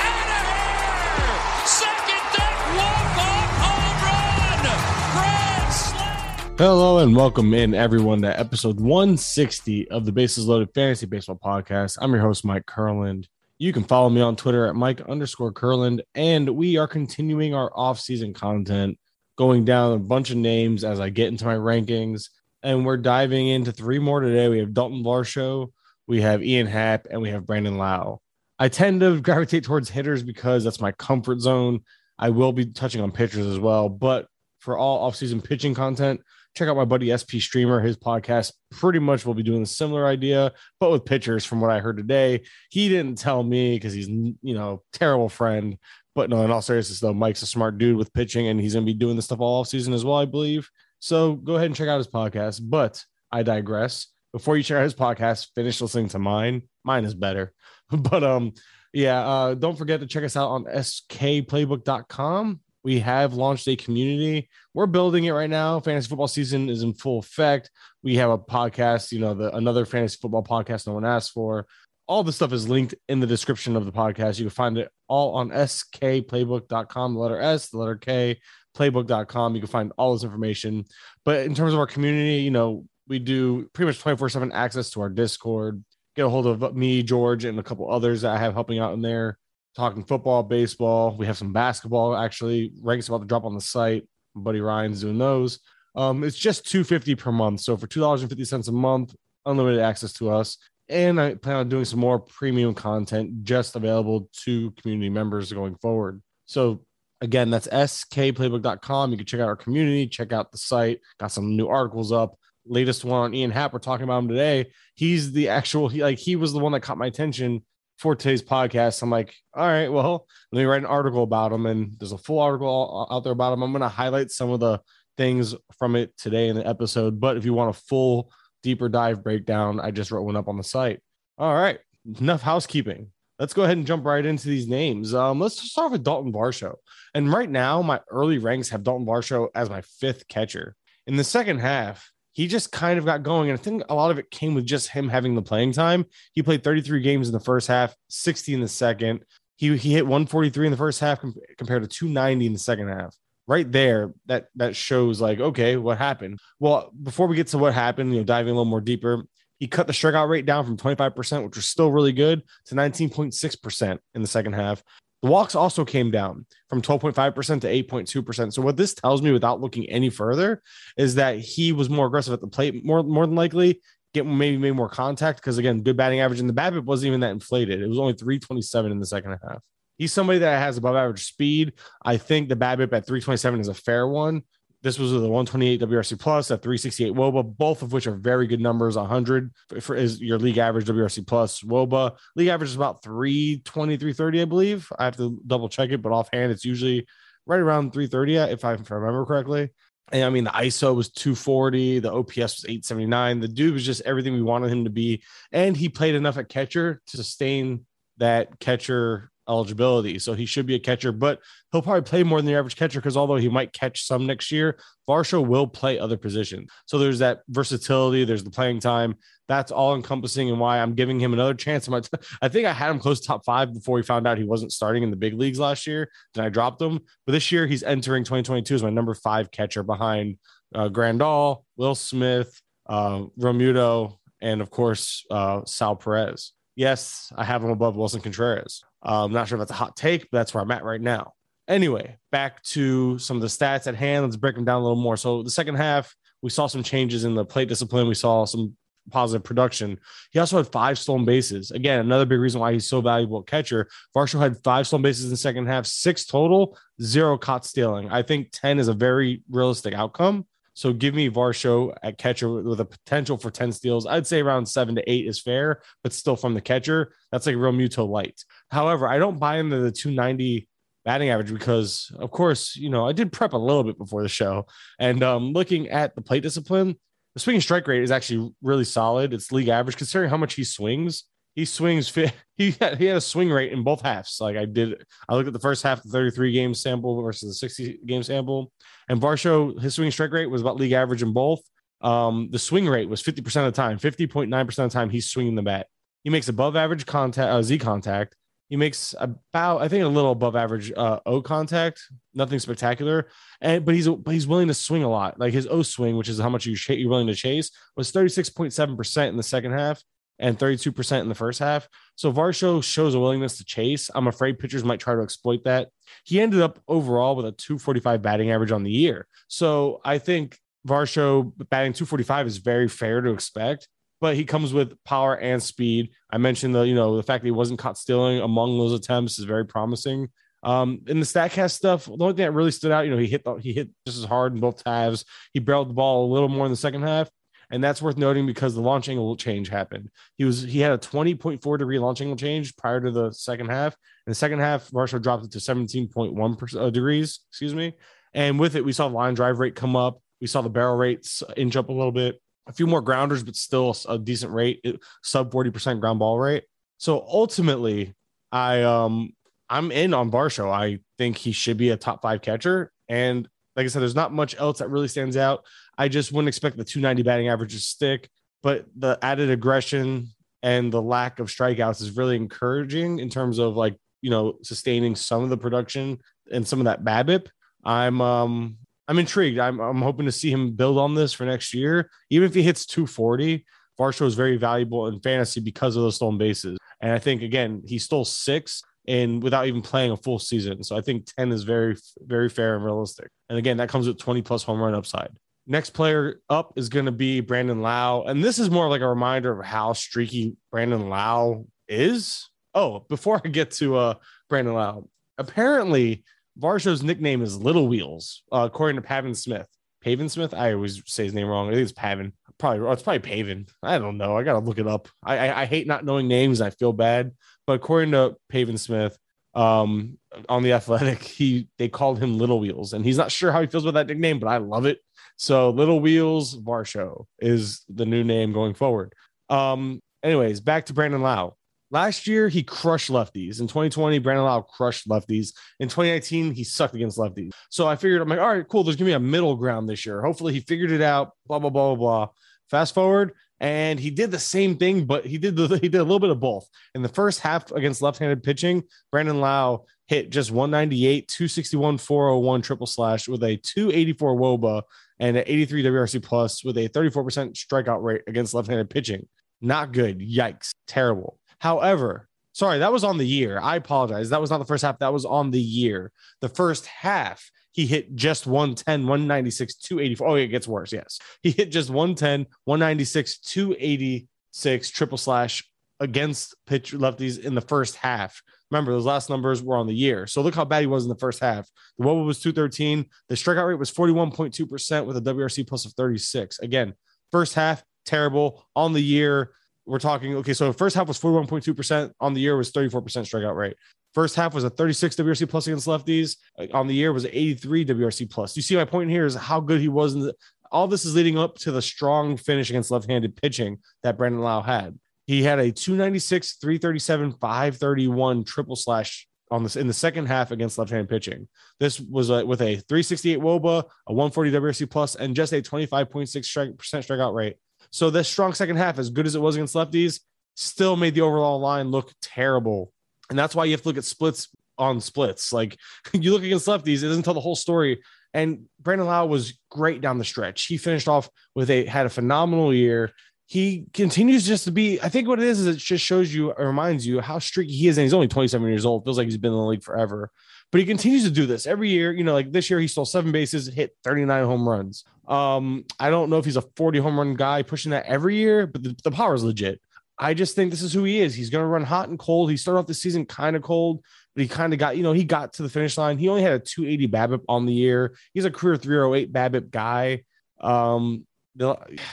out 0.00 0.28
of 0.32 0.44
here. 0.48 1.36
Second 1.66 2.24
deck 2.32 2.56
walk 2.72 3.20
off 3.20 3.52
home 3.60 4.00
run, 4.08 4.64
grand 5.12 5.72
slam. 5.74 6.56
Hello 6.56 7.00
and 7.00 7.14
welcome 7.14 7.52
in 7.52 7.74
everyone 7.74 8.22
to 8.22 8.40
episode 8.40 8.80
160 8.80 9.90
of 9.90 10.06
the 10.06 10.12
Bases 10.12 10.46
Loaded 10.46 10.70
Fantasy 10.74 11.04
Baseball 11.04 11.38
Podcast. 11.44 11.98
I'm 12.00 12.12
your 12.12 12.22
host, 12.22 12.46
Mike 12.46 12.64
Curland. 12.64 13.26
You 13.58 13.74
can 13.74 13.84
follow 13.84 14.08
me 14.08 14.22
on 14.22 14.36
Twitter 14.36 14.66
at 14.68 14.74
Mike 14.74 15.02
underscore 15.02 15.52
Curland, 15.52 16.00
and 16.14 16.48
we 16.48 16.78
are 16.78 16.88
continuing 16.88 17.52
our 17.52 17.70
off-season 17.74 18.32
content, 18.32 18.96
going 19.40 19.64
down 19.64 19.94
a 19.94 19.98
bunch 19.98 20.28
of 20.28 20.36
names 20.36 20.84
as 20.84 21.00
I 21.00 21.08
get 21.08 21.28
into 21.28 21.46
my 21.46 21.54
rankings. 21.54 22.28
And 22.62 22.84
we're 22.84 22.98
diving 22.98 23.48
into 23.48 23.72
three 23.72 23.98
more 23.98 24.20
today. 24.20 24.50
We 24.50 24.58
have 24.58 24.74
Dalton 24.74 25.02
Varsho, 25.02 25.72
we 26.06 26.20
have 26.20 26.42
Ian 26.42 26.66
Happ, 26.66 27.06
and 27.10 27.22
we 27.22 27.30
have 27.30 27.46
Brandon 27.46 27.78
Lowe. 27.78 28.20
I 28.58 28.68
tend 28.68 29.00
to 29.00 29.18
gravitate 29.18 29.64
towards 29.64 29.88
hitters 29.88 30.22
because 30.22 30.62
that's 30.62 30.78
my 30.78 30.92
comfort 30.92 31.40
zone. 31.40 31.80
I 32.18 32.28
will 32.28 32.52
be 32.52 32.66
touching 32.66 33.00
on 33.00 33.12
pitchers 33.12 33.46
as 33.46 33.58
well, 33.58 33.88
but 33.88 34.26
for 34.58 34.76
all 34.76 35.06
off-season 35.06 35.40
pitching 35.40 35.72
content, 35.72 36.20
check 36.54 36.68
out 36.68 36.76
my 36.76 36.84
buddy 36.84 37.16
SP 37.16 37.38
Streamer. 37.38 37.80
His 37.80 37.96
podcast 37.96 38.52
pretty 38.70 38.98
much 38.98 39.24
will 39.24 39.34
be 39.34 39.42
doing 39.42 39.62
a 39.62 39.66
similar 39.66 40.06
idea, 40.06 40.52
but 40.78 40.90
with 40.90 41.04
pitchers. 41.04 41.44
From 41.44 41.60
what 41.60 41.70
I 41.70 41.80
heard 41.80 41.96
today, 41.96 42.42
he 42.70 42.88
didn't 42.88 43.18
tell 43.18 43.42
me 43.42 43.76
because 43.76 43.92
he's 43.92 44.08
you 44.08 44.36
know 44.42 44.82
terrible 44.92 45.28
friend. 45.28 45.78
But 46.14 46.28
no, 46.30 46.44
in 46.44 46.50
all 46.50 46.62
seriousness 46.62 47.00
though, 47.00 47.14
Mike's 47.14 47.42
a 47.42 47.46
smart 47.46 47.78
dude 47.78 47.96
with 47.96 48.12
pitching, 48.12 48.48
and 48.48 48.60
he's 48.60 48.74
gonna 48.74 48.86
be 48.86 48.94
doing 48.94 49.16
this 49.16 49.26
stuff 49.26 49.40
all 49.40 49.60
off 49.60 49.68
season 49.68 49.94
as 49.94 50.04
well, 50.04 50.16
I 50.16 50.24
believe. 50.24 50.68
So 50.98 51.34
go 51.34 51.54
ahead 51.54 51.66
and 51.66 51.76
check 51.76 51.88
out 51.88 51.98
his 51.98 52.08
podcast. 52.08 52.60
But 52.62 53.04
I 53.32 53.42
digress. 53.42 54.08
Before 54.32 54.56
you 54.56 54.62
check 54.62 54.78
out 54.78 54.84
his 54.84 54.94
podcast, 54.94 55.48
finish 55.54 55.80
listening 55.80 56.08
to 56.10 56.18
mine. 56.18 56.62
Mine 56.84 57.04
is 57.04 57.14
better. 57.14 57.52
but 57.90 58.22
um, 58.22 58.52
yeah, 58.92 59.20
uh, 59.20 59.54
don't 59.54 59.76
forget 59.76 60.00
to 60.00 60.06
check 60.06 60.24
us 60.24 60.36
out 60.36 60.48
on 60.48 60.64
skplaybook.com. 60.64 62.60
We 62.82 63.00
have 63.00 63.34
launched 63.34 63.68
a 63.68 63.76
community. 63.76 64.48
We're 64.74 64.86
building 64.86 65.24
it 65.24 65.32
right 65.32 65.50
now. 65.50 65.80
Fantasy 65.80 66.08
football 66.08 66.28
season 66.28 66.70
is 66.70 66.82
in 66.82 66.94
full 66.94 67.18
effect. 67.18 67.70
We 68.02 68.16
have 68.16 68.30
a 68.30 68.38
podcast, 68.38 69.12
you 69.12 69.18
know, 69.18 69.34
the 69.34 69.54
another 69.54 69.84
fantasy 69.84 70.18
football 70.20 70.42
podcast 70.42 70.86
no 70.86 70.94
one 70.94 71.04
asked 71.04 71.32
for. 71.32 71.66
All 72.06 72.24
the 72.24 72.32
stuff 72.32 72.52
is 72.52 72.68
linked 72.68 72.94
in 73.08 73.20
the 73.20 73.26
description 73.26 73.76
of 73.76 73.84
the 73.84 73.92
podcast. 73.92 74.38
You 74.38 74.46
can 74.46 74.50
find 74.50 74.78
it 74.78 74.90
all 75.08 75.36
on 75.36 75.50
skplaybook.com, 75.50 77.14
the 77.14 77.20
letter 77.20 77.38
S, 77.38 77.68
the 77.68 77.78
letter 77.78 77.96
K, 77.96 78.40
playbook.com. 78.76 79.54
You 79.54 79.60
can 79.60 79.68
find 79.68 79.92
all 79.96 80.14
this 80.14 80.24
information. 80.24 80.86
But 81.24 81.46
in 81.46 81.54
terms 81.54 81.72
of 81.72 81.78
our 81.78 81.86
community, 81.86 82.42
you 82.42 82.50
know, 82.50 82.84
we 83.10 83.18
do 83.18 83.68
pretty 83.74 83.88
much 83.88 83.98
24 83.98 84.30
7 84.30 84.52
access 84.52 84.90
to 84.90 85.02
our 85.02 85.10
Discord. 85.10 85.84
Get 86.16 86.24
a 86.24 86.28
hold 86.28 86.46
of 86.46 86.74
me, 86.74 87.02
George, 87.02 87.44
and 87.44 87.58
a 87.58 87.62
couple 87.62 87.90
others 87.90 88.22
that 88.22 88.34
I 88.34 88.38
have 88.38 88.54
helping 88.54 88.78
out 88.78 88.94
in 88.94 89.02
there, 89.02 89.38
talking 89.76 90.04
football, 90.04 90.42
baseball. 90.42 91.16
We 91.16 91.26
have 91.26 91.38
some 91.38 91.52
basketball 91.52 92.16
actually. 92.16 92.72
Ranks 92.82 93.08
about 93.08 93.20
to 93.20 93.26
drop 93.26 93.44
on 93.44 93.54
the 93.54 93.60
site. 93.60 94.06
My 94.34 94.42
buddy 94.42 94.60
Ryan's 94.60 95.00
doing 95.00 95.18
those. 95.18 95.60
Um, 95.94 96.22
it's 96.22 96.38
just 96.38 96.68
250 96.68 97.14
per 97.16 97.32
month. 97.32 97.60
So 97.60 97.76
for 97.76 97.86
$2.50 97.86 98.68
a 98.68 98.72
month, 98.72 99.14
unlimited 99.46 99.80
access 99.80 100.12
to 100.14 100.30
us. 100.30 100.56
And 100.88 101.20
I 101.20 101.34
plan 101.34 101.56
on 101.56 101.68
doing 101.68 101.84
some 101.84 102.00
more 102.00 102.18
premium 102.18 102.74
content 102.74 103.44
just 103.44 103.76
available 103.76 104.28
to 104.44 104.72
community 104.72 105.08
members 105.08 105.52
going 105.52 105.76
forward. 105.76 106.20
So 106.46 106.84
again, 107.20 107.50
that's 107.50 107.68
skplaybook.com. 107.68 109.10
You 109.10 109.16
can 109.16 109.26
check 109.26 109.40
out 109.40 109.48
our 109.48 109.56
community, 109.56 110.08
check 110.08 110.32
out 110.32 110.50
the 110.50 110.58
site, 110.58 111.00
got 111.18 111.32
some 111.32 111.56
new 111.56 111.68
articles 111.68 112.12
up. 112.12 112.36
Latest 112.66 113.04
one 113.04 113.22
on 113.22 113.34
Ian 113.34 113.50
Happ. 113.50 113.72
We're 113.72 113.78
talking 113.78 114.04
about 114.04 114.18
him 114.18 114.28
today. 114.28 114.72
He's 114.94 115.32
the 115.32 115.48
actual, 115.48 115.88
he 115.88 116.02
like 116.02 116.18
he 116.18 116.36
was 116.36 116.52
the 116.52 116.58
one 116.58 116.72
that 116.72 116.80
caught 116.80 116.98
my 116.98 117.06
attention 117.06 117.64
for 118.00 118.16
today's 118.16 118.42
podcast. 118.42 119.02
I'm 119.02 119.10
like, 119.10 119.34
all 119.52 119.66
right, 119.66 119.88
well, 119.88 120.26
let 120.50 120.60
me 120.60 120.64
write 120.64 120.80
an 120.80 120.86
article 120.86 121.22
about 121.22 121.52
him. 121.52 121.66
And 121.66 121.94
there's 121.98 122.12
a 122.12 122.18
full 122.18 122.38
article 122.38 123.06
out 123.10 123.24
there 123.24 123.32
about 123.34 123.52
him. 123.52 123.62
I'm 123.62 123.72
going 123.72 123.82
to 123.82 123.88
highlight 123.88 124.30
some 124.30 124.50
of 124.50 124.58
the 124.58 124.80
things 125.18 125.54
from 125.78 125.96
it 125.96 126.16
today 126.16 126.48
in 126.48 126.56
the 126.56 126.66
episode. 126.66 127.20
But 127.20 127.36
if 127.36 127.44
you 127.44 127.52
want 127.52 127.76
a 127.76 127.78
full, 127.78 128.32
deeper 128.62 128.88
dive 128.88 129.22
breakdown, 129.22 129.80
I 129.80 129.90
just 129.90 130.10
wrote 130.10 130.22
one 130.22 130.36
up 130.36 130.48
on 130.48 130.56
the 130.56 130.64
site. 130.64 131.00
All 131.36 131.52
right, 131.52 131.78
enough 132.18 132.40
housekeeping. 132.40 133.08
Let's 133.38 133.52
go 133.52 133.64
ahead 133.64 133.76
and 133.76 133.86
jump 133.86 134.06
right 134.06 134.24
into 134.24 134.48
these 134.48 134.66
names. 134.66 135.14
Um, 135.14 135.38
let's 135.38 135.60
start 135.60 135.92
with 135.92 136.02
Dalton 136.02 136.32
Varsho. 136.32 136.76
And 137.14 137.30
right 137.30 137.48
now, 137.48 137.82
my 137.82 138.00
early 138.10 138.38
ranks 138.38 138.70
have 138.70 138.82
Dalton 138.82 139.06
Varsho 139.06 139.48
as 139.54 139.68
my 139.68 139.82
fifth 139.82 140.26
catcher. 140.26 140.74
In 141.06 141.16
the 141.16 141.24
second 141.24 141.58
half, 141.58 142.10
he 142.32 142.46
just 142.46 142.72
kind 142.72 142.98
of 142.98 143.04
got 143.04 143.22
going. 143.22 143.50
And 143.50 143.58
I 143.58 143.62
think 143.62 143.82
a 143.88 143.94
lot 143.94 144.10
of 144.10 144.18
it 144.18 144.30
came 144.30 144.54
with 144.54 144.66
just 144.66 144.88
him 144.88 145.08
having 145.08 145.34
the 145.34 145.42
playing 145.42 145.72
time. 145.72 146.06
He 146.32 146.42
played 146.42 146.62
33 146.62 147.00
games 147.00 147.28
in 147.28 147.32
the 147.32 147.40
first 147.40 147.68
half, 147.68 147.94
60 148.08 148.54
in 148.54 148.60
the 148.60 148.68
second. 148.68 149.24
He, 149.56 149.76
he 149.76 149.92
hit 149.92 150.06
143 150.06 150.66
in 150.66 150.70
the 150.70 150.76
first 150.76 151.00
half 151.00 151.20
com- 151.20 151.34
compared 151.58 151.82
to 151.82 151.88
290 151.88 152.46
in 152.46 152.52
the 152.52 152.58
second 152.58 152.88
half. 152.88 153.16
Right 153.46 153.70
there, 153.70 154.14
that 154.26 154.46
that 154.54 154.76
shows 154.76 155.20
like, 155.20 155.40
okay, 155.40 155.76
what 155.76 155.98
happened? 155.98 156.38
Well, 156.60 156.92
before 157.02 157.26
we 157.26 157.34
get 157.34 157.48
to 157.48 157.58
what 157.58 157.74
happened, 157.74 158.12
you 158.12 158.20
know, 158.20 158.24
diving 158.24 158.50
a 158.50 158.54
little 158.54 158.64
more 158.64 158.80
deeper, 158.80 159.24
he 159.58 159.66
cut 159.66 159.88
the 159.88 159.92
strikeout 159.92 160.28
rate 160.28 160.46
down 160.46 160.64
from 160.64 160.76
25%, 160.76 161.44
which 161.44 161.56
was 161.56 161.66
still 161.66 161.90
really 161.90 162.12
good, 162.12 162.42
to 162.66 162.76
19.6% 162.76 163.98
in 164.14 164.22
the 164.22 164.28
second 164.28 164.52
half. 164.52 164.84
The 165.22 165.28
walks 165.28 165.54
also 165.54 165.84
came 165.84 166.10
down 166.10 166.46
from 166.68 166.80
12.5% 166.80 167.60
to 167.60 167.82
8.2%. 167.84 168.52
So 168.52 168.62
what 168.62 168.76
this 168.76 168.94
tells 168.94 169.20
me 169.20 169.32
without 169.32 169.60
looking 169.60 169.88
any 169.90 170.08
further 170.08 170.62
is 170.96 171.16
that 171.16 171.38
he 171.38 171.72
was 171.72 171.90
more 171.90 172.06
aggressive 172.06 172.32
at 172.32 172.40
the 172.40 172.46
plate, 172.46 172.84
more 172.84 173.02
more 173.02 173.26
than 173.26 173.36
likely, 173.36 173.80
get 174.14 174.26
maybe 174.26 174.56
made 174.56 174.72
more 174.72 174.88
contact 174.88 175.40
because 175.40 175.58
again, 175.58 175.82
good 175.82 175.96
batting 175.96 176.20
average 176.20 176.40
and 176.40 176.48
the 176.48 176.54
BABIP 176.54 176.84
wasn't 176.84 177.08
even 177.08 177.20
that 177.20 177.30
inflated. 177.30 177.82
It 177.82 177.88
was 177.88 177.98
only 177.98 178.14
327 178.14 178.90
in 178.90 178.98
the 178.98 179.06
second 179.06 179.38
half. 179.42 179.62
He's 179.98 180.12
somebody 180.12 180.38
that 180.38 180.58
has 180.58 180.78
above 180.78 180.96
average 180.96 181.24
speed. 181.24 181.74
I 182.02 182.16
think 182.16 182.48
the 182.48 182.56
BABIP 182.56 182.92
at 182.92 183.06
327 183.06 183.60
is 183.60 183.68
a 183.68 183.74
fair 183.74 184.08
one. 184.08 184.42
This 184.82 184.98
was 184.98 185.12
the 185.12 185.20
128 185.20 185.80
WRC 185.80 186.18
plus 186.18 186.50
at 186.50 186.62
368 186.62 187.12
WOBA, 187.12 187.56
both 187.56 187.82
of 187.82 187.92
which 187.92 188.06
are 188.06 188.14
very 188.14 188.46
good 188.46 188.60
numbers. 188.60 188.96
100 188.96 189.52
for, 189.80 189.94
is 189.94 190.20
your 190.20 190.38
league 190.38 190.56
average 190.56 190.86
WRC 190.86 191.26
plus 191.26 191.60
WOBA. 191.62 192.16
League 192.34 192.48
average 192.48 192.70
is 192.70 192.76
about 192.76 193.02
320, 193.02 193.96
330, 193.96 194.40
I 194.40 194.44
believe. 194.46 194.92
I 194.98 195.04
have 195.04 195.16
to 195.18 195.40
double 195.46 195.68
check 195.68 195.90
it, 195.90 196.00
but 196.00 196.12
offhand, 196.12 196.50
it's 196.50 196.64
usually 196.64 197.06
right 197.46 197.60
around 197.60 197.92
330 197.92 198.38
uh, 198.38 198.46
if 198.46 198.64
I, 198.64 198.74
if 198.74 198.90
I 198.90 198.94
remember 198.94 199.26
correctly. 199.26 199.70
And 200.12 200.24
I 200.24 200.30
mean, 200.30 200.44
the 200.44 200.50
ISO 200.50 200.94
was 200.94 201.10
240, 201.10 202.00
the 202.00 202.12
OPS 202.12 202.36
was 202.36 202.64
879. 202.64 203.40
The 203.40 203.48
dude 203.48 203.74
was 203.74 203.84
just 203.84 204.02
everything 204.02 204.32
we 204.32 204.42
wanted 204.42 204.72
him 204.72 204.84
to 204.84 204.90
be. 204.90 205.22
And 205.52 205.76
he 205.76 205.88
played 205.88 206.14
enough 206.14 206.38
at 206.38 206.48
catcher 206.48 207.00
to 207.08 207.16
sustain 207.16 207.86
that 208.16 208.58
catcher 208.58 209.30
eligibility. 209.50 210.18
So 210.18 210.32
he 210.32 210.46
should 210.46 210.64
be 210.64 210.76
a 210.76 210.78
catcher, 210.78 211.10
but 211.10 211.40
he'll 211.72 211.82
probably 211.82 212.02
play 212.02 212.22
more 212.22 212.38
than 212.38 212.46
the 212.46 212.54
average 212.54 212.76
catcher 212.76 213.00
because 213.00 213.16
although 213.16 213.36
he 213.36 213.48
might 213.48 213.72
catch 213.72 214.06
some 214.06 214.26
next 214.26 214.52
year, 214.52 214.78
Varsho 215.08 215.44
will 215.44 215.66
play 215.66 215.98
other 215.98 216.16
positions. 216.16 216.70
So 216.86 216.98
there's 216.98 217.18
that 217.18 217.40
versatility, 217.48 218.24
there's 218.24 218.44
the 218.44 218.50
playing 218.50 218.80
time. 218.80 219.16
That's 219.48 219.72
all 219.72 219.96
encompassing 219.96 220.48
and 220.48 220.60
why 220.60 220.78
I'm 220.78 220.94
giving 220.94 221.18
him 221.18 221.32
another 221.32 221.54
chance. 221.54 221.88
I 222.42 222.48
think 222.48 222.66
I 222.66 222.72
had 222.72 222.90
him 222.90 223.00
close 223.00 223.20
top 223.20 223.44
five 223.44 223.74
before 223.74 223.98
he 223.98 224.04
found 224.04 224.28
out 224.28 224.38
he 224.38 224.44
wasn't 224.44 224.72
starting 224.72 225.02
in 225.02 225.10
the 225.10 225.16
big 225.16 225.34
leagues 225.34 225.58
last 225.58 225.88
year. 225.88 226.08
Then 226.34 226.44
I 226.44 226.48
dropped 226.48 226.80
him. 226.80 227.00
But 227.26 227.32
this 227.32 227.50
year 227.50 227.66
he's 227.66 227.82
entering 227.82 228.22
2022 228.22 228.76
as 228.76 228.82
my 228.84 228.90
number 228.90 229.14
five 229.14 229.50
catcher 229.50 229.82
behind 229.82 230.38
uh, 230.72 230.88
Grandal, 230.88 231.64
Will 231.76 231.96
Smith, 231.96 232.62
uh, 232.88 233.24
Realmuto, 233.38 234.18
and 234.40 234.60
of 234.60 234.70
course, 234.70 235.26
uh, 235.30 235.62
Sal 235.64 235.96
Perez. 235.96 236.52
Yes, 236.76 237.32
I 237.36 237.44
have 237.44 237.62
him 237.62 237.70
above 237.70 237.96
Willson 237.96 238.22
Contreras. 238.22 238.82
I'm 239.02 239.32
not 239.32 239.48
sure 239.48 239.56
if 239.56 239.60
that's 239.60 239.70
a 239.70 239.74
hot 239.74 239.96
take, 239.96 240.30
but 240.30 240.38
that's 240.38 240.54
where 240.54 240.62
I'm 240.62 240.70
at 240.70 240.84
right 240.84 241.00
now. 241.00 241.32
Anyway, 241.68 242.16
back 242.32 242.62
to 242.62 243.18
some 243.18 243.36
of 243.36 243.42
the 243.42 243.48
stats 243.48 243.86
at 243.86 243.94
hand. 243.94 244.24
Let's 244.24 244.36
break 244.36 244.56
them 244.56 244.64
down 244.64 244.80
a 244.80 244.82
little 244.82 245.00
more. 245.00 245.16
So, 245.16 245.42
the 245.42 245.50
second 245.50 245.76
half, 245.76 246.14
we 246.42 246.50
saw 246.50 246.66
some 246.66 246.82
changes 246.82 247.24
in 247.24 247.34
the 247.34 247.44
plate 247.44 247.68
discipline. 247.68 248.08
We 248.08 248.14
saw 248.14 248.44
some 248.44 248.76
positive 249.10 249.44
production. 249.44 249.98
He 250.30 250.38
also 250.38 250.56
had 250.56 250.70
five 250.72 250.98
stolen 250.98 251.24
bases. 251.24 251.70
Again, 251.70 252.00
another 252.00 252.24
big 252.24 252.40
reason 252.40 252.60
why 252.60 252.72
he's 252.72 252.88
so 252.88 253.00
valuable 253.00 253.42
catcher. 253.42 253.88
Varsho 254.16 254.40
had 254.40 254.62
five 254.62 254.86
stolen 254.86 255.02
bases 255.02 255.24
in 255.24 255.30
the 255.30 255.36
second 255.36 255.66
half, 255.66 255.86
six 255.86 256.24
total, 256.24 256.76
zero 257.02 257.36
caught 257.38 257.64
stealing. 257.64 258.10
I 258.10 258.22
think 258.22 258.48
10 258.52 258.78
is 258.78 258.88
a 258.88 258.94
very 258.94 259.42
realistic 259.50 259.94
outcome. 259.94 260.46
So 260.74 260.92
give 260.92 261.14
me 261.14 261.28
Varsho 261.28 261.94
at 262.02 262.18
catcher 262.18 262.62
with 262.62 262.80
a 262.80 262.84
potential 262.84 263.36
for 263.36 263.50
10 263.50 263.72
steals. 263.72 264.06
I'd 264.06 264.26
say 264.26 264.40
around 264.40 264.66
seven 264.66 264.94
to 264.94 265.10
eight 265.10 265.26
is 265.26 265.40
fair, 265.40 265.82
but 266.02 266.12
still 266.12 266.36
from 266.36 266.54
the 266.54 266.60
catcher, 266.60 267.12
that's 267.32 267.46
like 267.46 267.56
Realmuto 267.56 268.08
light. 268.08 268.44
However, 268.70 269.08
I 269.08 269.18
don't 269.18 269.38
buy 269.38 269.58
into 269.58 269.78
the 269.78 269.92
290 269.92 270.68
batting 271.04 271.30
average 271.30 271.52
because, 271.52 272.12
of 272.18 272.30
course, 272.30 272.76
you 272.76 272.90
know, 272.90 273.06
I 273.06 273.12
did 273.12 273.32
prep 273.32 273.52
a 273.52 273.58
little 273.58 273.84
bit 273.84 273.98
before 273.98 274.22
the 274.22 274.28
show. 274.28 274.66
And 274.98 275.22
um, 275.22 275.52
looking 275.52 275.88
at 275.88 276.14
the 276.14 276.22
plate 276.22 276.42
discipline, 276.42 276.96
the 277.34 277.40
swinging 277.40 277.60
strike 277.60 277.86
rate 277.86 278.02
is 278.02 278.10
actually 278.10 278.52
really 278.62 278.84
solid. 278.84 279.32
It's 279.32 279.52
league 279.52 279.68
average 279.68 279.96
considering 279.96 280.30
how 280.30 280.36
much 280.36 280.54
he 280.54 280.64
swings 280.64 281.24
he 281.60 281.66
swings 281.66 282.12
he 282.56 282.70
had, 282.72 282.98
he 282.98 283.04
had 283.04 283.18
a 283.18 283.20
swing 283.20 283.50
rate 283.50 283.72
in 283.72 283.84
both 283.84 284.00
halves. 284.00 284.38
Like 284.40 284.56
i 284.56 284.64
did 284.64 285.04
i 285.28 285.34
looked 285.34 285.46
at 285.46 285.52
the 285.52 285.60
first 285.60 285.82
half 285.82 286.02
the 286.02 286.08
33 286.08 286.52
game 286.52 286.74
sample 286.74 287.22
versus 287.22 287.50
the 287.50 287.54
60 287.54 288.00
game 288.06 288.22
sample 288.22 288.72
and 289.08 289.20
varsho 289.20 289.80
his 289.80 289.94
swing 289.94 290.10
strike 290.10 290.32
rate 290.32 290.46
was 290.46 290.62
about 290.62 290.76
league 290.76 290.92
average 290.92 291.22
in 291.22 291.32
both. 291.32 291.60
Um 292.00 292.48
the 292.50 292.58
swing 292.58 292.88
rate 292.88 293.08
was 293.08 293.22
50% 293.22 293.38
of 293.66 293.72
the 293.72 293.72
time 293.72 293.98
50.9% 293.98 294.68
of 294.68 294.74
the 294.74 294.88
time 294.88 295.10
he's 295.10 295.28
swinging 295.28 295.54
the 295.54 295.62
bat. 295.62 295.86
He 296.24 296.30
makes 296.30 296.48
above 296.48 296.76
average 296.76 297.06
contact 297.06 297.52
uh, 297.52 297.62
z 297.62 297.78
contact. 297.78 298.36
He 298.70 298.76
makes 298.76 299.14
about 299.18 299.82
i 299.82 299.88
think 299.88 300.04
a 300.04 300.08
little 300.08 300.32
above 300.32 300.56
average 300.56 300.92
uh, 300.96 301.20
o 301.26 301.42
contact. 301.42 302.00
Nothing 302.32 302.58
spectacular. 302.58 303.28
And 303.60 303.84
but 303.84 303.94
he's 303.94 304.08
but 304.08 304.32
he's 304.32 304.46
willing 304.46 304.68
to 304.68 304.74
swing 304.74 305.02
a 305.02 305.10
lot. 305.10 305.38
Like 305.38 305.52
his 305.52 305.66
o 305.66 305.82
swing 305.82 306.16
which 306.16 306.30
is 306.30 306.38
how 306.38 306.48
much 306.48 306.64
you 306.64 306.74
ch- 306.74 306.90
you're 307.00 307.10
willing 307.10 307.26
to 307.26 307.34
chase 307.34 307.70
was 307.98 308.12
36.7% 308.12 309.28
in 309.28 309.36
the 309.36 309.42
second 309.42 309.72
half 309.72 310.02
and 310.40 310.58
32% 310.58 311.20
in 311.20 311.28
the 311.28 311.34
first 311.34 311.60
half. 311.60 311.88
So 312.16 312.32
Varsho 312.32 312.82
shows 312.82 313.14
a 313.14 313.20
willingness 313.20 313.58
to 313.58 313.64
chase. 313.64 314.10
I'm 314.14 314.26
afraid 314.26 314.58
pitchers 314.58 314.82
might 314.82 314.98
try 314.98 315.14
to 315.14 315.22
exploit 315.22 315.64
that. 315.64 315.90
He 316.24 316.40
ended 316.40 316.62
up 316.62 316.80
overall 316.88 317.36
with 317.36 317.46
a 317.46 317.52
245 317.52 318.22
batting 318.22 318.50
average 318.50 318.72
on 318.72 318.82
the 318.82 318.90
year. 318.90 319.28
So 319.48 320.00
I 320.04 320.18
think 320.18 320.58
Varsho 320.88 321.52
batting 321.68 321.92
245 321.92 322.46
is 322.46 322.56
very 322.56 322.88
fair 322.88 323.20
to 323.20 323.30
expect, 323.30 323.86
but 324.20 324.34
he 324.34 324.44
comes 324.44 324.72
with 324.72 324.96
power 325.04 325.36
and 325.36 325.62
speed. 325.62 326.10
I 326.30 326.38
mentioned 326.38 326.74
the, 326.74 326.82
you 326.82 326.94
know, 326.94 327.16
the 327.16 327.22
fact 327.22 327.42
that 327.42 327.46
he 327.46 327.52
wasn't 327.52 327.78
caught 327.78 327.98
stealing 327.98 328.40
among 328.40 328.78
those 328.78 328.94
attempts 328.94 329.38
is 329.38 329.44
very 329.44 329.66
promising. 329.66 330.28
Um, 330.62 331.00
in 331.06 331.20
the 331.20 331.26
Statcast 331.26 331.72
stuff, 331.72 332.06
the 332.06 332.12
only 332.12 332.34
thing 332.34 332.44
that 332.44 332.52
really 332.52 332.70
stood 332.70 332.92
out, 332.92 333.04
you 333.04 333.10
know, 333.10 333.18
he 333.18 333.26
hit 333.26 333.44
the, 333.44 333.54
he 333.54 333.72
hit 333.72 333.90
just 334.06 334.18
as 334.18 334.24
hard 334.24 334.54
in 334.54 334.60
both 334.60 334.82
halves. 334.84 335.24
He 335.52 335.60
barreled 335.60 335.90
the 335.90 335.94
ball 335.94 336.26
a 336.26 336.32
little 336.32 336.48
more 336.48 336.66
in 336.66 336.72
the 336.72 336.76
second 336.76 337.02
half, 337.02 337.30
and 337.70 337.82
that's 337.82 338.02
worth 338.02 338.16
noting 338.16 338.46
because 338.46 338.74
the 338.74 338.80
launch 338.80 339.08
angle 339.08 339.36
change 339.36 339.68
happened. 339.68 340.10
He 340.36 340.44
was 340.44 340.62
he 340.62 340.80
had 340.80 340.92
a 340.92 340.98
20.4 340.98 341.78
degree 341.78 341.98
launch 341.98 342.20
angle 342.20 342.36
change 342.36 342.76
prior 342.76 343.00
to 343.00 343.10
the 343.10 343.30
second 343.32 343.70
half. 343.70 343.94
In 344.26 344.30
the 344.30 344.34
second 344.34 344.58
half, 344.58 344.90
Varsho 344.90 345.22
dropped 345.22 345.44
it 345.44 345.52
to 345.52 345.58
17.1 345.58 346.76
uh, 346.76 346.90
degrees, 346.90 347.40
excuse 347.50 347.74
me. 347.74 347.94
And 348.34 348.58
with 348.58 348.76
it, 348.76 348.84
we 348.84 348.92
saw 348.92 349.08
the 349.08 349.14
line 349.14 349.34
drive 349.34 349.58
rate 349.58 349.74
come 349.74 349.96
up. 349.96 350.20
We 350.40 350.46
saw 350.46 350.62
the 350.62 350.70
barrel 350.70 350.96
rates 350.96 351.42
inch 351.56 351.76
up 351.76 351.88
a 351.88 351.92
little 351.92 352.12
bit. 352.12 352.40
A 352.66 352.72
few 352.72 352.86
more 352.86 353.00
grounders, 353.00 353.42
but 353.42 353.56
still 353.56 353.96
a 354.08 354.18
decent 354.18 354.52
rate, 354.52 354.84
sub 355.22 355.50
40% 355.50 356.00
ground 356.00 356.18
ball 356.18 356.38
rate. 356.38 356.64
So 356.98 357.24
ultimately, 357.26 358.14
I 358.52 358.82
um 358.82 359.32
I'm 359.68 359.92
in 359.92 360.14
on 360.14 360.30
Varsho. 360.30 360.70
I 360.70 360.98
think 361.16 361.36
he 361.36 361.52
should 361.52 361.76
be 361.76 361.90
a 361.90 361.96
top 361.96 362.22
five 362.22 362.42
catcher. 362.42 362.92
And 363.08 363.48
like 363.76 363.84
I 363.84 363.88
said, 363.88 364.02
there's 364.02 364.16
not 364.16 364.32
much 364.32 364.58
else 364.58 364.78
that 364.78 364.90
really 364.90 365.08
stands 365.08 365.36
out. 365.36 365.64
I 366.00 366.08
just 366.08 366.32
wouldn't 366.32 366.48
expect 366.48 366.78
the 366.78 366.84
290 366.84 367.22
batting 367.24 367.48
average 367.48 367.74
to 367.74 367.78
stick, 367.78 368.30
but 368.62 368.86
the 368.96 369.18
added 369.20 369.50
aggression 369.50 370.28
and 370.62 370.90
the 370.90 371.02
lack 371.02 371.40
of 371.40 371.48
strikeouts 371.48 372.00
is 372.00 372.16
really 372.16 372.36
encouraging 372.36 373.18
in 373.18 373.28
terms 373.28 373.58
of 373.58 373.76
like, 373.76 373.98
you 374.22 374.30
know, 374.30 374.56
sustaining 374.62 375.14
some 375.14 375.42
of 375.42 375.50
the 375.50 375.58
production 375.58 376.18
and 376.50 376.66
some 376.66 376.78
of 376.80 376.86
that 376.86 377.04
BABIP. 377.04 377.48
I'm 377.84 378.22
um 378.22 378.78
I'm 379.08 379.18
intrigued. 379.18 379.58
I'm 379.58 379.78
I'm 379.78 380.00
hoping 380.00 380.24
to 380.24 380.32
see 380.32 380.50
him 380.50 380.72
build 380.72 380.96
on 380.96 381.14
this 381.14 381.34
for 381.34 381.44
next 381.44 381.74
year. 381.74 382.10
Even 382.30 382.48
if 382.48 382.54
he 382.54 382.62
hits 382.62 382.86
240, 382.86 383.62
Varsho 383.98 384.24
is 384.24 384.34
very 384.34 384.56
valuable 384.56 385.06
in 385.08 385.20
fantasy 385.20 385.60
because 385.60 385.96
of 385.96 386.02
those 386.02 386.16
stolen 386.16 386.38
bases. 386.38 386.78
And 387.02 387.12
I 387.12 387.18
think 387.18 387.42
again, 387.42 387.82
he 387.84 387.98
stole 387.98 388.24
six 388.24 388.82
and 389.06 389.42
without 389.42 389.66
even 389.66 389.82
playing 389.82 390.12
a 390.12 390.16
full 390.16 390.38
season. 390.38 390.82
So 390.82 390.96
I 390.96 391.02
think 391.02 391.26
10 391.36 391.52
is 391.52 391.64
very, 391.64 391.96
very 392.20 392.48
fair 392.48 392.74
and 392.76 392.84
realistic. 392.86 393.28
And 393.50 393.58
again, 393.58 393.76
that 393.76 393.90
comes 393.90 394.06
with 394.06 394.18
20 394.18 394.40
plus 394.40 394.62
home 394.62 394.80
run 394.80 394.94
upside. 394.94 395.30
Next 395.70 395.90
player 395.90 396.40
up 396.50 396.72
is 396.74 396.88
going 396.88 397.04
to 397.06 397.12
be 397.12 397.38
Brandon 397.38 397.80
Lowe. 397.80 398.24
And 398.26 398.42
this 398.42 398.58
is 398.58 398.70
more 398.70 398.88
like 398.88 399.02
a 399.02 399.08
reminder 399.08 399.56
of 399.56 399.64
how 399.64 399.92
streaky 399.92 400.56
Brandon 400.72 401.08
Lowe 401.08 401.68
is. 401.86 402.50
Oh, 402.74 403.06
before 403.08 403.40
I 403.44 403.48
get 403.48 403.70
to 403.72 403.94
uh, 403.94 404.14
Brandon 404.48 404.74
Lowe, 404.74 405.08
apparently 405.38 406.24
Varsho's 406.58 407.04
nickname 407.04 407.40
is 407.40 407.56
Little 407.56 407.86
Wheels, 407.86 408.42
uh, 408.50 408.64
according 408.66 408.96
to 408.96 409.06
Pavin 409.06 409.32
Smith. 409.32 409.68
Pavin 410.02 410.28
Smith? 410.28 410.54
I 410.54 410.72
always 410.72 411.04
say 411.06 411.22
his 411.22 411.34
name 411.34 411.46
wrong. 411.46 411.68
I 411.68 411.70
think 411.70 411.82
it's 411.82 411.92
Pavin. 411.92 412.32
Probably, 412.58 412.90
it's 412.90 413.04
probably 413.04 413.20
Pavin. 413.20 413.66
I 413.80 413.98
don't 414.00 414.18
know. 414.18 414.36
I 414.36 414.42
got 414.42 414.54
to 414.54 414.58
look 414.58 414.78
it 414.78 414.88
up. 414.88 415.08
I, 415.22 415.38
I, 415.38 415.62
I 415.62 415.64
hate 415.66 415.86
not 415.86 416.04
knowing 416.04 416.26
names. 416.26 416.60
I 416.60 416.70
feel 416.70 416.92
bad. 416.92 417.30
But 417.68 417.74
according 417.74 418.10
to 418.10 418.34
Pavin 418.48 418.76
Smith, 418.76 419.16
um, 419.54 420.18
on 420.48 420.62
the 420.62 420.72
Athletic, 420.72 421.22
he 421.22 421.68
they 421.78 421.88
called 421.88 422.18
him 422.18 422.38
Little 422.38 422.60
Wheels, 422.60 422.92
and 422.92 423.04
he's 423.04 423.18
not 423.18 423.32
sure 423.32 423.52
how 423.52 423.60
he 423.60 423.66
feels 423.66 423.84
about 423.84 423.94
that 423.94 424.06
nickname, 424.06 424.38
but 424.38 424.48
I 424.48 424.58
love 424.58 424.86
it. 424.86 424.98
So 425.36 425.70
Little 425.70 426.00
Wheels 426.00 426.56
Varsho 426.56 427.24
is 427.38 427.82
the 427.88 428.06
new 428.06 428.24
name 428.24 428.52
going 428.52 428.74
forward. 428.74 429.14
Um, 429.48 430.00
anyways, 430.22 430.60
back 430.60 430.86
to 430.86 430.92
Brandon 430.92 431.22
Lowe 431.22 431.56
Last 431.92 432.28
year, 432.28 432.48
he 432.48 432.62
crushed 432.62 433.10
lefties. 433.10 433.60
In 433.60 433.66
2020, 433.66 434.20
Brandon 434.20 434.44
Lowe 434.44 434.62
crushed 434.62 435.08
lefties. 435.08 435.52
In 435.80 435.88
2019, 435.88 436.52
he 436.52 436.62
sucked 436.62 436.94
against 436.94 437.18
lefties. 437.18 437.50
So 437.68 437.88
I 437.88 437.96
figured, 437.96 438.22
I'm 438.22 438.28
like, 438.28 438.38
all 438.38 438.48
right, 438.48 438.68
cool. 438.68 438.84
There's 438.84 438.96
to 438.96 439.04
be 439.04 439.12
a 439.12 439.18
middle 439.18 439.56
ground 439.56 439.88
this 439.88 440.06
year. 440.06 440.22
Hopefully, 440.22 440.52
he 440.52 440.60
figured 440.60 440.92
it 440.92 441.02
out, 441.02 441.32
blah, 441.46 441.58
blah, 441.58 441.70
blah, 441.70 441.94
blah, 441.94 441.96
blah. 441.96 442.28
Fast 442.70 442.94
forward, 442.94 443.32
and 443.60 444.00
he 444.00 444.10
did 444.10 444.30
the 444.30 444.38
same 444.38 444.76
thing, 444.76 445.04
but 445.04 445.26
he 445.26 445.36
did 445.38 445.54
the, 445.54 445.68
he 445.82 445.88
did 445.88 446.00
a 446.00 446.02
little 446.02 446.18
bit 446.18 446.30
of 446.30 446.40
both. 446.40 446.68
In 446.94 447.02
the 447.02 447.08
first 447.08 447.40
half 447.40 447.70
against 447.72 448.02
left-handed 448.02 448.42
pitching, 448.42 448.84
Brandon 449.12 449.40
Lowe 449.40 449.86
hit 450.08 450.30
just 450.30 450.50
198, 450.50 451.28
261, 451.28 451.98
401 451.98 452.62
triple 452.62 452.86
slash 452.86 453.28
with 453.28 453.42
a 453.44 453.56
284 453.56 454.36
woba 454.36 454.82
and 455.18 455.36
an 455.36 455.44
83 455.46 455.84
WRC 455.84 456.22
plus 456.22 456.64
with 456.64 456.78
a 456.78 456.88
34% 456.88 457.52
strikeout 457.52 458.02
rate 458.02 458.22
against 458.26 458.54
left-handed 458.54 458.88
pitching. 458.90 459.28
Not 459.60 459.92
good. 459.92 460.20
Yikes. 460.20 460.70
Terrible. 460.88 461.38
However, 461.58 462.28
sorry, 462.52 462.78
that 462.78 462.92
was 462.92 463.04
on 463.04 463.18
the 463.18 463.26
year. 463.26 463.60
I 463.60 463.76
apologize. 463.76 464.30
That 464.30 464.40
was 464.40 464.50
not 464.50 464.58
the 464.58 464.64
first 464.64 464.82
half. 464.82 464.98
That 464.98 465.12
was 465.12 465.26
on 465.26 465.50
the 465.50 465.60
year. 465.60 466.12
The 466.40 466.48
first 466.48 466.86
half, 466.86 467.50
he 467.72 467.86
hit 467.86 468.14
just 468.14 468.46
110, 468.46 469.02
196, 469.02 469.74
284. 469.76 470.26
Oh, 470.28 470.34
it 470.34 470.48
gets 470.48 470.66
worse. 470.66 470.92
Yes. 470.92 471.18
He 471.42 471.50
hit 471.50 471.70
just 471.70 471.90
110, 471.90 472.46
196, 472.64 473.38
286 473.38 474.90
triple 474.90 475.18
slash 475.18 475.64
against 476.00 476.54
pitch 476.66 476.92
lefties 476.92 477.38
in 477.38 477.54
the 477.54 477.60
first 477.60 477.96
half. 477.96 478.42
Remember, 478.70 478.92
those 478.92 479.04
last 479.04 479.28
numbers 479.28 479.62
were 479.62 479.76
on 479.76 479.86
the 479.86 479.94
year. 479.94 480.26
So 480.26 480.42
look 480.42 480.54
how 480.54 480.64
bad 480.64 480.80
he 480.80 480.86
was 480.86 481.04
in 481.04 481.08
the 481.08 481.18
first 481.18 481.40
half. 481.40 481.68
The 481.98 482.04
Woba 482.04 482.24
was 482.24 482.40
213. 482.40 483.04
The 483.28 483.34
strikeout 483.34 483.68
rate 483.68 483.78
was 483.78 483.90
41.2% 483.90 485.06
with 485.06 485.16
a 485.16 485.20
WRC 485.20 485.66
plus 485.66 485.84
of 485.84 485.92
36. 485.92 486.60
Again, 486.60 486.94
first 487.30 487.54
half, 487.54 487.84
terrible. 488.06 488.64
On 488.74 488.92
the 488.92 489.00
year, 489.00 489.52
we're 489.86 489.98
talking, 489.98 490.36
okay, 490.36 490.54
so 490.54 490.72
first 490.72 490.96
half 490.96 491.08
was 491.08 491.20
41.2%. 491.20 492.12
On 492.20 492.32
the 492.32 492.40
year 492.40 492.56
was 492.56 492.72
34% 492.72 493.02
strikeout 493.02 493.56
rate. 493.56 493.76
First 494.12 494.34
half 494.34 494.54
was 494.54 494.64
a 494.64 494.70
36 494.70 495.16
WRC 495.16 495.48
plus 495.48 495.66
against 495.66 495.86
lefties. 495.86 496.36
Uh, 496.58 496.66
on 496.72 496.86
the 496.86 496.94
year 496.94 497.12
was 497.12 497.26
83 497.26 497.84
WRC 497.84 498.30
plus. 498.30 498.56
You 498.56 498.62
see 498.62 498.76
my 498.76 498.84
point 498.84 499.10
here 499.10 499.26
is 499.26 499.34
how 499.34 499.60
good 499.60 499.80
he 499.80 499.88
was. 499.88 500.14
In 500.14 500.20
the, 500.20 500.34
all 500.72 500.88
this 500.88 501.04
is 501.04 501.14
leading 501.14 501.38
up 501.38 501.56
to 501.58 501.72
the 501.72 501.82
strong 501.82 502.36
finish 502.36 502.70
against 502.70 502.90
left-handed 502.90 503.36
pitching 503.36 503.78
that 504.02 504.16
Brandon 504.16 504.40
Lowe 504.40 504.62
had. 504.62 504.98
He 505.26 505.42
had 505.42 505.58
a 505.58 505.70
296, 505.70 506.54
337, 506.54 507.32
531 507.40 508.44
triple 508.44 508.76
slash 508.76 509.28
on 509.50 509.64
this 509.64 509.76
in 509.76 509.86
the 509.86 509.92
second 509.92 510.26
half 510.26 510.52
against 510.52 510.78
left-handed 510.78 511.08
pitching. 511.08 511.48
This 511.78 512.00
was 512.00 512.30
a, 512.30 512.44
with 512.44 512.60
a 512.60 512.76
368 512.76 513.40
WOBA, 513.40 513.84
a 514.06 514.12
140 514.12 514.52
WRC 514.52 514.90
plus, 514.90 515.16
and 515.16 515.34
just 515.34 515.52
a 515.52 515.60
25.6 515.60 516.44
strike, 516.44 516.76
percent 516.76 517.06
strikeout 517.06 517.34
rate. 517.34 517.56
So 517.90 518.10
this 518.10 518.28
strong 518.28 518.54
second 518.54 518.76
half, 518.76 518.98
as 518.98 519.10
good 519.10 519.26
as 519.26 519.34
it 519.34 519.40
was 519.40 519.56
against 519.56 519.74
lefties, 519.74 520.20
still 520.54 520.96
made 520.96 521.14
the 521.14 521.22
overall 521.22 521.58
line 521.58 521.90
look 521.90 522.12
terrible. 522.22 522.92
And 523.30 523.38
that's 523.38 523.54
why 523.54 523.64
you 523.64 523.72
have 523.72 523.82
to 523.82 523.88
look 523.88 523.96
at 523.96 524.04
splits 524.04 524.48
on 524.76 525.00
splits. 525.00 525.52
Like 525.52 525.78
you 526.12 526.32
look 526.32 526.42
against 526.42 526.66
lefties, 526.66 527.02
it 527.02 527.08
doesn't 527.08 527.22
tell 527.22 527.34
the 527.34 527.40
whole 527.40 527.56
story. 527.56 528.02
And 528.32 528.66
Brandon 528.80 529.06
Lowe 529.06 529.26
was 529.26 529.58
great 529.70 530.00
down 530.00 530.18
the 530.18 530.24
stretch. 530.24 530.66
He 530.66 530.76
finished 530.76 531.08
off 531.08 531.28
with 531.54 531.70
a 531.70 531.86
had 531.86 532.06
a 532.06 532.10
phenomenal 532.10 532.72
year. 532.72 533.12
He 533.46 533.86
continues 533.92 534.46
just 534.46 534.64
to 534.64 534.70
be. 534.70 535.00
I 535.00 535.08
think 535.08 535.26
what 535.26 535.40
it 535.40 535.46
is 535.46 535.58
is 535.58 535.66
it 535.66 535.78
just 535.78 536.04
shows 536.04 536.32
you, 536.32 536.54
reminds 536.54 537.04
you 537.04 537.20
how 537.20 537.40
streaky 537.40 537.72
he 537.72 537.88
is, 537.88 537.98
and 537.98 538.04
he's 538.04 538.14
only 538.14 538.28
27 538.28 538.68
years 538.68 538.86
old. 538.86 539.02
Feels 539.02 539.18
like 539.18 539.24
he's 539.24 539.36
been 539.36 539.50
in 539.50 539.58
the 539.58 539.64
league 539.64 539.82
forever, 539.82 540.30
but 540.70 540.80
he 540.80 540.86
continues 540.86 541.24
to 541.24 541.30
do 541.30 541.46
this 541.46 541.66
every 541.66 541.90
year. 541.90 542.12
You 542.12 542.22
know, 542.22 542.32
like 542.32 542.52
this 542.52 542.70
year 542.70 542.78
he 542.78 542.86
stole 542.86 543.04
seven 543.04 543.32
bases, 543.32 543.66
hit 543.66 543.96
39 544.04 544.44
home 544.44 544.68
runs. 544.68 545.02
Um, 545.26 545.84
I 545.98 546.10
don't 546.10 546.30
know 546.30 546.38
if 546.38 546.44
he's 546.44 546.56
a 546.56 546.62
40 546.76 547.00
home 547.00 547.18
run 547.18 547.34
guy 547.34 547.62
pushing 547.62 547.90
that 547.90 548.06
every 548.06 548.36
year, 548.36 548.68
but 548.68 548.84
the, 548.84 548.96
the 549.02 549.10
power 549.10 549.34
is 549.34 549.42
legit. 549.42 549.80
I 550.22 550.34
just 550.34 550.54
think 550.54 550.70
this 550.70 550.82
is 550.82 550.92
who 550.92 551.04
he 551.04 551.18
is. 551.18 551.34
He's 551.34 551.48
going 551.48 551.62
to 551.62 551.66
run 551.66 551.82
hot 551.82 552.10
and 552.10 552.18
cold. 552.18 552.50
He 552.50 552.58
started 552.58 552.80
off 552.80 552.86
the 552.86 552.92
season 552.92 553.24
kind 553.24 553.56
of 553.56 553.62
cold, 553.62 554.04
but 554.34 554.42
he 554.42 554.48
kind 554.48 554.74
of 554.74 554.78
got, 554.78 554.98
you 554.98 555.02
know, 555.02 555.14
he 555.14 555.24
got 555.24 555.54
to 555.54 555.62
the 555.62 555.68
finish 555.70 555.96
line. 555.96 556.18
He 556.18 556.28
only 556.28 556.42
had 556.42 556.52
a 556.52 556.58
280 556.58 557.08
BABIP 557.08 557.44
on 557.48 557.64
the 557.64 557.72
year. 557.72 558.14
He's 558.34 558.44
a 558.44 558.50
career 558.50 558.76
308 558.76 559.32
BABIP 559.32 559.70
guy. 559.70 560.24
Um, 560.60 561.26